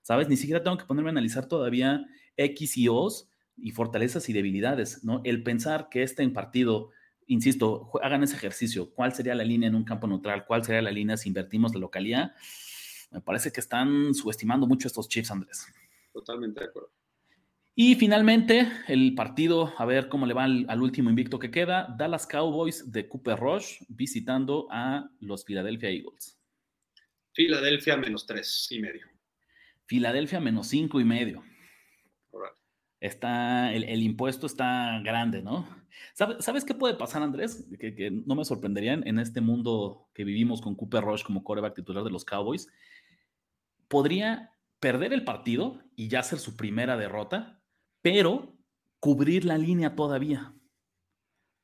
[0.02, 0.28] ¿Sabes?
[0.28, 5.04] Ni siquiera tengo que ponerme a analizar todavía X y O's y fortalezas y debilidades,
[5.04, 5.22] ¿no?
[5.24, 6.92] El pensar que este partido,
[7.28, 10.46] insisto, hagan ese ejercicio, ¿cuál sería la línea en un campo neutral?
[10.46, 12.34] ¿Cuál sería la línea si invertimos la localidad?
[13.12, 15.68] Me parece que están subestimando mucho estos Chiefs, Andrés.
[16.14, 16.92] Totalmente de acuerdo.
[17.74, 22.28] Y finalmente, el partido, a ver cómo le va al, último invicto que queda, Dallas
[22.28, 26.38] Cowboys de Cooper Rush visitando a los Philadelphia Eagles.
[27.34, 29.08] Filadelfia menos tres y medio.
[29.86, 31.44] Filadelfia menos cinco y medio.
[33.02, 35.68] Está, el, impuesto está grande, ¿no?
[36.14, 37.68] ¿Sabes, qué puede pasar, Andrés?
[37.80, 41.76] Que, que, no me sorprenderían en este mundo que vivimos con Cooper Rush como coreback
[41.76, 42.70] titular de los Cowboys
[43.92, 47.62] podría perder el partido y ya ser su primera derrota,
[48.02, 48.58] pero
[49.00, 50.56] cubrir la línea todavía,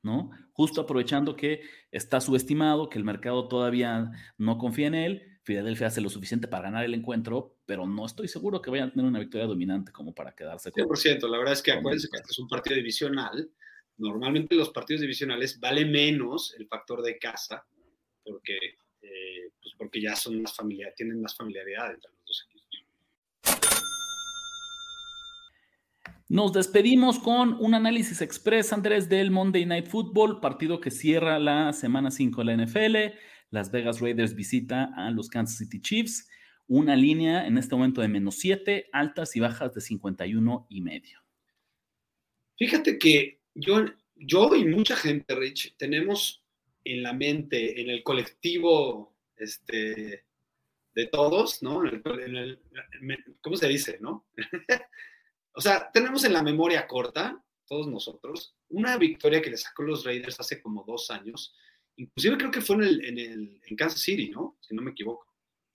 [0.03, 0.29] ¿no?
[0.51, 6.01] Justo aprovechando que está subestimado, que el mercado todavía no confía en él, Filadelfia hace
[6.01, 9.19] lo suficiente para ganar el encuentro, pero no estoy seguro que vayan a tener una
[9.19, 12.39] victoria dominante como para quedarse con 100%, la verdad es que acuérdense que este es
[12.39, 13.49] un partido divisional,
[13.97, 17.65] normalmente los partidos divisionales vale menos el factor de casa,
[18.23, 18.57] porque,
[19.01, 22.11] eh, pues porque ya son más familiares, tienen más familiaridad entre
[26.29, 31.71] nos despedimos con un análisis express, Andrés, del Monday Night Football, partido que cierra la
[31.71, 33.17] semana 5 de la NFL.
[33.49, 36.27] Las Vegas Raiders visita a los Kansas City Chiefs.
[36.67, 41.19] Una línea en este momento de menos 7, altas y bajas de 51 y medio.
[42.57, 43.85] Fíjate que yo,
[44.15, 46.43] yo y mucha gente, Rich, tenemos
[46.83, 50.25] en la mente, en el colectivo este,
[50.93, 51.83] de todos, ¿no?
[53.41, 54.27] ¿Cómo se dice, no?
[55.53, 60.03] o sea, tenemos en la memoria corta, todos nosotros, una victoria que le sacó los
[60.03, 61.55] Raiders hace como dos años.
[61.97, 64.57] Inclusive creo que fue en, el, en, en Kansas City, ¿no?
[64.61, 65.27] Si no me equivoco.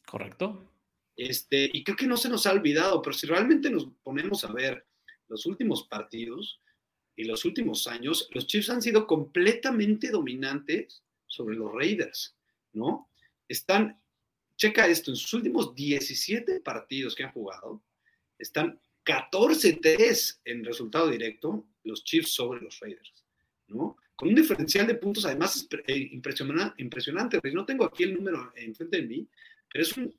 [0.06, 0.68] Correcto.
[1.16, 4.52] Este, y creo que no se nos ha olvidado, pero si realmente nos ponemos a
[4.52, 4.86] ver
[5.28, 6.60] los últimos partidos
[7.16, 12.34] y los últimos años, los Chiefs han sido completamente dominantes sobre los Raiders,
[12.72, 13.08] ¿no?
[13.48, 14.02] Están
[14.56, 17.82] checa esto, en sus últimos 17 partidos que han jugado,
[18.38, 23.24] están 14-3 en resultado directo los Chiefs sobre los Raiders,
[23.66, 23.96] ¿no?
[24.22, 27.40] Con un diferencial de puntos además eh, impresionante, impresionante.
[27.52, 29.28] No tengo aquí el número enfrente de mí,
[29.68, 30.16] pero es un,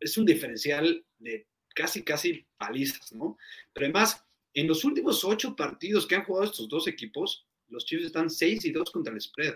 [0.00, 3.38] es un diferencial de casi, casi palizas, ¿no?
[3.72, 4.24] Pero además,
[4.54, 8.64] en los últimos ocho partidos que han jugado estos dos equipos, los Chiefs están 6
[8.64, 9.54] y 2 contra el spread.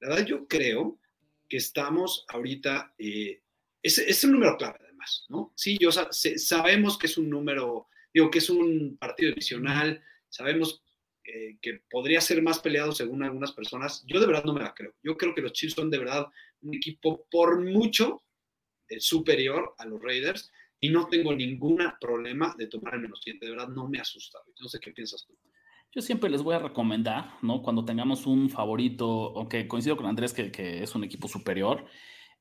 [0.00, 0.98] La verdad, yo creo
[1.48, 3.40] que estamos ahorita, eh,
[3.84, 5.52] es, un número clave además, ¿no?
[5.54, 10.82] Sí, yo sabemos que es un número, digo que es un partido divisional, sabemos
[11.26, 14.04] eh, que podría ser más peleado según algunas personas.
[14.06, 14.94] Yo de verdad no me la creo.
[15.02, 16.26] Yo creo que los Chiefs son de verdad
[16.60, 18.22] un equipo por mucho
[18.88, 23.44] eh, superior a los Raiders y no tengo ningún problema de tomar el menos 7.
[23.44, 24.38] De verdad no me asusta.
[24.60, 25.36] No sé qué piensas tú.
[25.92, 27.62] Yo siempre les voy a recomendar, ¿no?
[27.62, 31.86] Cuando tengamos un favorito, aunque coincido con Andrés que, que es un equipo superior,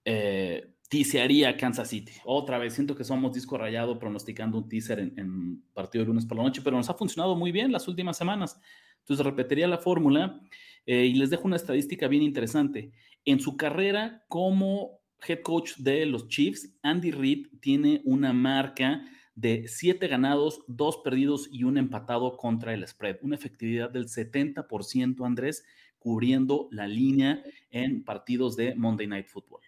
[0.04, 2.14] eh, teasearía Kansas City.
[2.26, 6.38] Otra vez, siento que somos disco rayado pronosticando un teaser en, partido de lunes por
[6.38, 8.60] la noche, pero nos ha funcionado muy bien las últimas semanas.
[9.00, 10.42] Entonces repetiría la fórmula
[10.86, 12.92] eh, y les dejo una estadística bien interesante.
[13.24, 19.68] En su carrera como head coach de los Chiefs, Andy Reid tiene una marca de
[19.68, 23.18] 7 ganados, 2 perdidos y un empatado contra el spread.
[23.22, 25.66] Una efectividad del 70%, Andrés,
[26.00, 29.65] cubriendo la línea en partidos de Monday Night Football.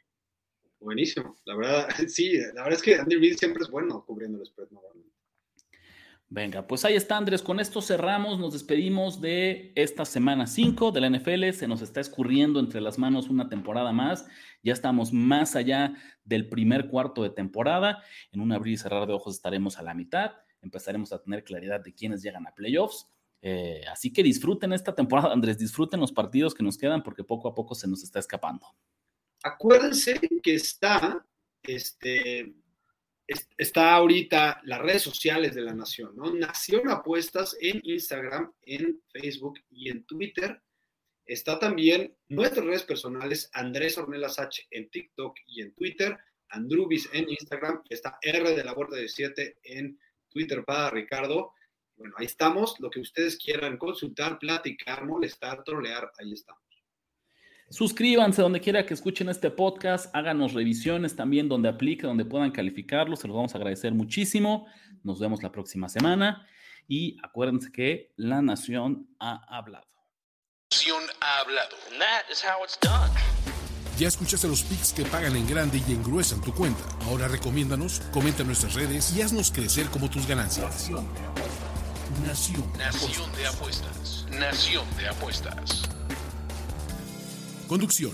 [0.80, 1.36] Buenísimo.
[1.46, 4.70] La verdad, sí, la verdad es que Andy Reid siempre es bueno cubriendo el spread
[4.70, 5.08] normalmente.
[6.30, 11.00] Venga, pues ahí está Andrés, con esto cerramos, nos despedimos de esta semana 5 de
[11.00, 14.28] la NFL, se nos está escurriendo entre las manos una temporada más,
[14.62, 15.94] ya estamos más allá
[16.26, 18.04] del primer cuarto de temporada,
[18.34, 21.80] en un abrir y cerrar de ojos estaremos a la mitad, empezaremos a tener claridad
[21.80, 23.08] de quiénes llegan a playoffs,
[23.42, 27.48] eh, así que disfruten esta temporada, Andrés, disfruten los partidos que nos quedan porque poco
[27.48, 28.68] a poco se nos está escapando.
[29.44, 31.26] Acuérdense que está
[31.64, 32.54] este
[33.58, 36.34] está ahorita las redes sociales de la Nación, ¿no?
[36.34, 40.62] Nación Apuestas en Instagram, en Facebook y en Twitter.
[41.26, 46.18] Está también nuestras redes personales, Andrés Ornelas H en TikTok y en Twitter,
[46.50, 51.52] Andrubis en Instagram, está R de la de 7 en Twitter para Ricardo.
[51.98, 52.80] Bueno, ahí estamos.
[52.80, 56.67] Lo que ustedes quieran consultar, platicar, molestar, trolear, ahí estamos.
[57.70, 63.18] Suscríbanse donde quiera que escuchen este podcast, háganos revisiones también donde aplique, donde puedan calificarlo,
[63.18, 64.68] se los vamos a agradecer muchísimo.
[65.04, 66.48] Nos vemos la próxima semana
[66.88, 69.86] y acuérdense que la nación ha hablado.
[70.72, 71.76] Nación ha hablado.
[73.98, 76.84] Ya escuchaste los pics que pagan en grande y engruesan tu cuenta.
[77.06, 80.90] Ahora recomiéndanos, comenta en nuestras redes y haznos crecer como tus ganancias.
[82.26, 82.72] Nación.
[82.78, 84.26] Nación de apuestas.
[84.32, 85.97] Nación de apuestas.
[87.68, 88.14] Conducción.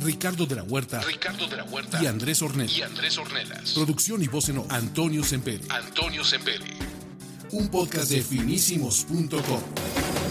[0.00, 1.00] Ricardo de la Huerta.
[1.00, 2.02] Ricardo de la Huerta.
[2.02, 2.76] Y Andrés Ornelas.
[2.76, 3.72] Y Andrés Ornelas.
[3.72, 5.64] Producción y voz en Antonio Sempere.
[5.68, 6.64] Antonio Sempere.
[7.52, 10.29] Un podcast de finísimos.com.